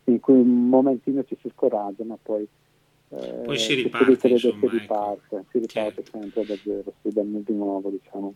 in 0.05 0.19
cui 0.19 0.35
un 0.35 0.69
momentino 0.69 1.23
ci 1.23 1.37
si 1.41 1.49
scoraggia 1.53 2.03
ma 2.03 2.17
poi, 2.21 2.47
eh, 3.09 3.41
poi 3.43 3.57
si 3.57 3.75
riparte, 3.75 4.15
si, 4.17 4.31
insomma, 4.31 4.59
si 4.59 4.77
riparte, 4.77 5.35
ecco. 5.35 5.45
si 5.51 5.59
riparte 5.59 6.03
certo. 6.03 6.19
sempre 6.19 6.45
da 6.45 6.55
zero, 6.55 6.93
si 7.01 7.09
da 7.11 7.21
di 7.23 7.53
nuovo 7.53 7.89
diciamo. 7.89 8.33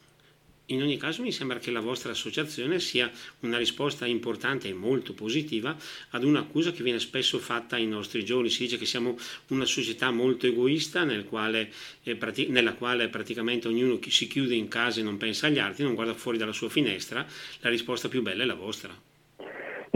In 0.68 0.82
ogni 0.82 0.96
caso 0.96 1.22
mi 1.22 1.34
sembra 1.34 1.60
che 1.60 1.72
la 1.72 1.82
vostra 1.82 2.12
associazione 2.12 2.80
sia 2.80 3.12
una 3.42 3.58
risposta 3.58 4.06
importante 4.06 4.70
e 4.70 4.74
molto 4.74 5.14
positiva 5.14 5.76
ad 6.12 6.24
un'accusa 6.24 6.72
che 6.72 6.84
viene 6.84 7.00
spesso 7.00 7.38
fatta 7.38 7.76
ai 7.76 7.86
nostri 7.86 8.24
giorni. 8.24 8.50
Si 8.50 8.64
dice 8.64 8.78
che 8.78 8.86
siamo 8.86 9.18
una 9.48 9.66
società 9.66 10.10
molto 10.12 10.48
egoista 10.48 11.04
nel 11.04 11.26
quale, 11.26 11.70
eh, 12.04 12.18
nella 12.48 12.76
quale 12.76 13.10
praticamente 13.10 13.68
ognuno 13.68 14.00
si 14.08 14.28
chiude 14.28 14.56
in 14.56 14.70
casa 14.70 15.02
e 15.02 15.04
non 15.04 15.18
pensa 15.18 15.48
agli 15.48 15.60
altri, 15.60 15.84
non 15.84 15.96
guarda 15.96 16.14
fuori 16.14 16.38
dalla 16.38 16.54
sua 16.54 16.70
finestra. 16.70 17.26
La 17.60 17.70
risposta 17.70 18.08
più 18.08 18.22
bella 18.22 18.44
è 18.44 18.46
la 18.46 18.56
vostra. 18.56 18.94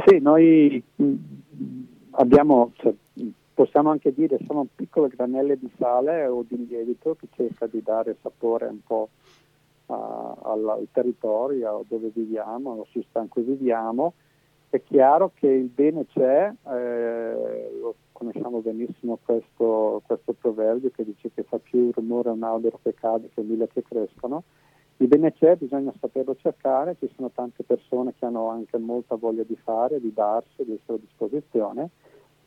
Sì, 0.05 0.19
noi 0.19 0.83
mm, 1.01 1.15
abbiamo, 2.11 2.73
cioè, 2.75 2.93
possiamo 3.53 3.89
anche 3.89 4.13
dire, 4.13 4.37
sono 4.45 4.67
piccole 4.75 5.07
granelle 5.07 5.57
di 5.57 5.69
sale 5.77 6.27
o 6.27 6.43
di 6.45 6.67
lievito 6.67 7.15
che 7.17 7.27
cerca 7.35 7.67
di 7.67 7.81
dare 7.81 8.17
sapore 8.21 8.67
un 8.67 8.81
po' 8.85 9.09
al, 9.87 10.67
al, 10.67 10.87
territorio 10.91 11.83
dove 11.87 12.11
viviamo, 12.13 12.73
allo 12.73 12.87
sistema 12.91 13.25
in 13.25 13.29
cui 13.29 13.43
viviamo. 13.43 14.13
È 14.69 14.81
chiaro 14.83 15.31
che 15.33 15.47
il 15.47 15.67
bene 15.67 16.05
c'è, 16.07 16.51
eh, 16.69 17.77
lo 17.79 17.95
conosciamo 18.11 18.59
benissimo 18.59 19.17
questo, 19.23 20.01
questo, 20.05 20.33
proverbio 20.33 20.89
che 20.89 21.05
dice 21.05 21.31
che 21.33 21.43
fa 21.43 21.57
più 21.57 21.91
rumore 21.93 22.29
un 22.29 22.43
albero 22.43 22.79
che 22.83 22.93
cade 22.93 23.29
che 23.33 23.41
mille 23.41 23.67
che 23.67 23.83
crescono. 23.83 24.43
Il 24.97 25.07
bene 25.07 25.31
c'è, 25.31 25.55
bisogna 25.55 25.93
saperlo 25.99 26.35
cercare, 26.35 26.97
ci 26.99 27.09
sono 27.15 27.29
tante 27.29 27.63
persone 27.63 28.13
che 28.17 28.25
hanno 28.25 28.49
anche 28.49 28.77
molta 28.77 29.15
voglia 29.15 29.43
di 29.43 29.55
fare, 29.55 30.01
di 30.01 30.11
darsi, 30.11 30.65
di 30.65 30.73
essere 30.73 30.97
a 30.97 31.01
disposizione. 31.01 31.89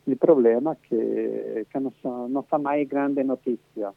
Il 0.03 0.17
problema 0.17 0.73
è 0.73 0.77
che, 0.81 1.65
che 1.69 1.79
non, 1.79 1.93
so, 2.01 2.27
non, 2.27 2.43
fa 2.43 2.57
mai 2.57 2.85
grande 2.85 3.23
notizia, 3.23 3.93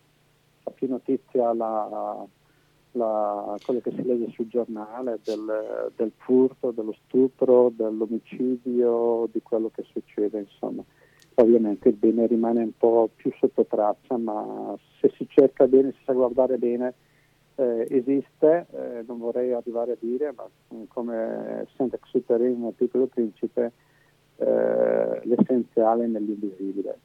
fa 0.63 0.71
più 0.71 0.89
notizia 0.89 1.53
la, 1.53 2.25
la, 2.95 3.57
quello 3.65 3.81
che 3.81 3.91
si 3.91 4.03
legge 4.05 4.31
sul 4.33 4.49
giornale 4.49 5.21
del, 5.25 5.93
del, 5.95 6.13
furto, 6.17 6.71
dello 6.71 6.95
stupro, 7.05 7.73
dell'omicidio, 7.75 9.29
di 9.33 9.41
quello 9.43 9.71
che 9.73 9.85
succede, 9.93 10.41
insomma. 10.41 10.83
Ovviamente 11.37 11.89
il 11.89 11.97
bene 11.97 12.27
rimane 12.27 12.63
un 12.63 12.77
po' 12.77 13.11
più 13.15 13.33
sotto 13.39 13.65
traccia, 13.65 14.17
ma 14.17 14.77
se 15.01 15.13
si 15.17 15.27
cerca 15.29 15.67
bene, 15.67 15.93
si 15.93 16.05
sa 16.05 16.13
guardare 16.13 16.59
bene, 16.59 16.95
eh, 17.57 17.87
esiste, 17.91 18.67
eh, 18.71 19.05
non 19.07 19.19
vorrei 19.19 19.53
arrivare 19.53 19.93
a 19.93 19.97
dire, 19.99 20.33
ma 20.35 20.49
come 20.89 21.67
Saint-Exupéry 21.77 22.55
nel 22.55 22.73
Piccolo 22.73 23.07
Principe, 23.07 23.73
eh, 24.37 25.21
l'essenziale 25.25 26.07
nell'invisibile 26.07 26.99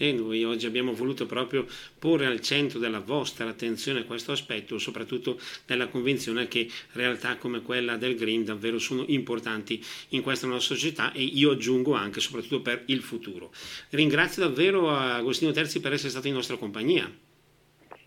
e 0.00 0.12
noi 0.12 0.44
oggi 0.44 0.64
abbiamo 0.64 0.94
voluto 0.94 1.26
proprio 1.26 1.66
porre 1.98 2.24
al 2.24 2.40
centro 2.40 2.78
della 2.78 3.00
vostra 3.00 3.46
attenzione 3.46 4.06
questo 4.06 4.32
aspetto, 4.32 4.78
soprattutto 4.78 5.38
nella 5.66 5.88
convinzione 5.88 6.48
che 6.48 6.66
realtà 6.92 7.36
come 7.36 7.60
quella 7.60 7.98
del 7.98 8.16
Green 8.16 8.42
davvero 8.42 8.78
sono 8.78 9.04
importanti 9.08 9.78
in 10.10 10.22
questa 10.22 10.46
nostra 10.46 10.74
società 10.74 11.12
e 11.12 11.22
io 11.22 11.50
aggiungo 11.50 11.92
anche 11.92 12.20
soprattutto 12.20 12.62
per 12.62 12.84
il 12.86 13.02
futuro. 13.02 13.50
Ringrazio 13.90 14.42
davvero 14.42 14.88
Agostino 14.88 15.52
Terzi 15.52 15.80
per 15.80 15.92
essere 15.92 16.08
stato 16.08 16.28
in 16.28 16.32
nostra 16.34 16.56
compagnia. 16.56 17.10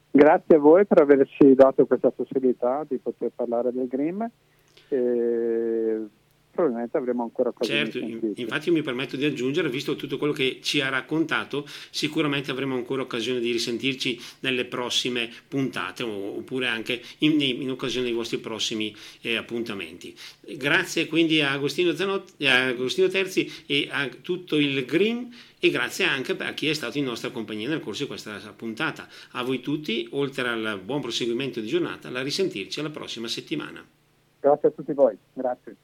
Grazie 0.09 0.55
a 0.55 0.59
voi 0.59 0.85
per 0.87 0.99
averci 0.99 1.53
dato 1.53 1.85
questa 1.85 2.09
possibilità 2.09 2.83
di 2.89 2.97
poter 2.97 3.31
parlare 3.35 3.71
del 3.71 3.87
Green. 3.87 4.27
E 4.87 6.07
probabilmente 6.53 6.97
avremo 6.97 7.23
ancora 7.23 7.49
occasione 7.49 7.89
certo, 7.89 7.97
infatti 7.97 8.69
io 8.69 8.75
mi 8.75 8.83
permetto 8.83 9.15
di 9.15 9.25
aggiungere, 9.25 9.69
visto 9.69 9.95
tutto 9.95 10.19
quello 10.19 10.33
che 10.33 10.59
ci 10.61 10.81
ha 10.81 10.89
raccontato, 10.89 11.65
sicuramente 11.89 12.51
avremo 12.51 12.75
ancora 12.75 13.01
occasione 13.01 13.39
di 13.39 13.51
risentirci 13.51 14.19
nelle 14.41 14.65
prossime 14.65 15.31
puntate 15.47 16.03
oppure 16.03 16.67
anche 16.67 17.01
in, 17.19 17.41
in 17.41 17.71
occasione 17.71 18.05
dei 18.05 18.15
vostri 18.15 18.37
prossimi 18.37 18.95
eh, 19.21 19.35
appuntamenti. 19.35 20.15
Grazie 20.55 21.07
quindi 21.07 21.41
a 21.41 21.53
Agostino, 21.53 21.93
Zanotti, 21.93 22.45
a 22.45 22.67
Agostino 22.67 23.07
Terzi 23.07 23.51
e 23.65 23.87
a 23.91 24.07
tutto 24.21 24.57
il 24.57 24.85
Green 24.85 25.33
e 25.57 25.69
grazie 25.71 26.05
anche 26.05 26.35
a 26.37 26.53
chi 26.53 26.67
è 26.67 26.73
stato 26.73 26.99
in 26.99 27.05
nostra 27.05 27.31
compagnia 27.31 27.67
nel 27.67 27.79
corso 27.79 28.03
di 28.03 28.09
questa 28.09 28.37
puntata. 28.55 29.07
A 29.31 29.43
voi 29.43 29.59
tutti, 29.59 30.07
oltre 30.11 30.47
al 30.47 30.81
buon 30.83 31.01
proseguimento 31.01 31.59
di 31.59 31.67
giornata, 31.67 32.11
la 32.11 32.21
risentirci 32.21 32.79
alla 32.79 32.89
prossima 32.91 33.27
settimana. 33.27 33.83
Grazie 34.39 34.67
a 34.67 34.71
tutti 34.71 34.93
voi, 34.93 35.17
grazie. 35.33 35.77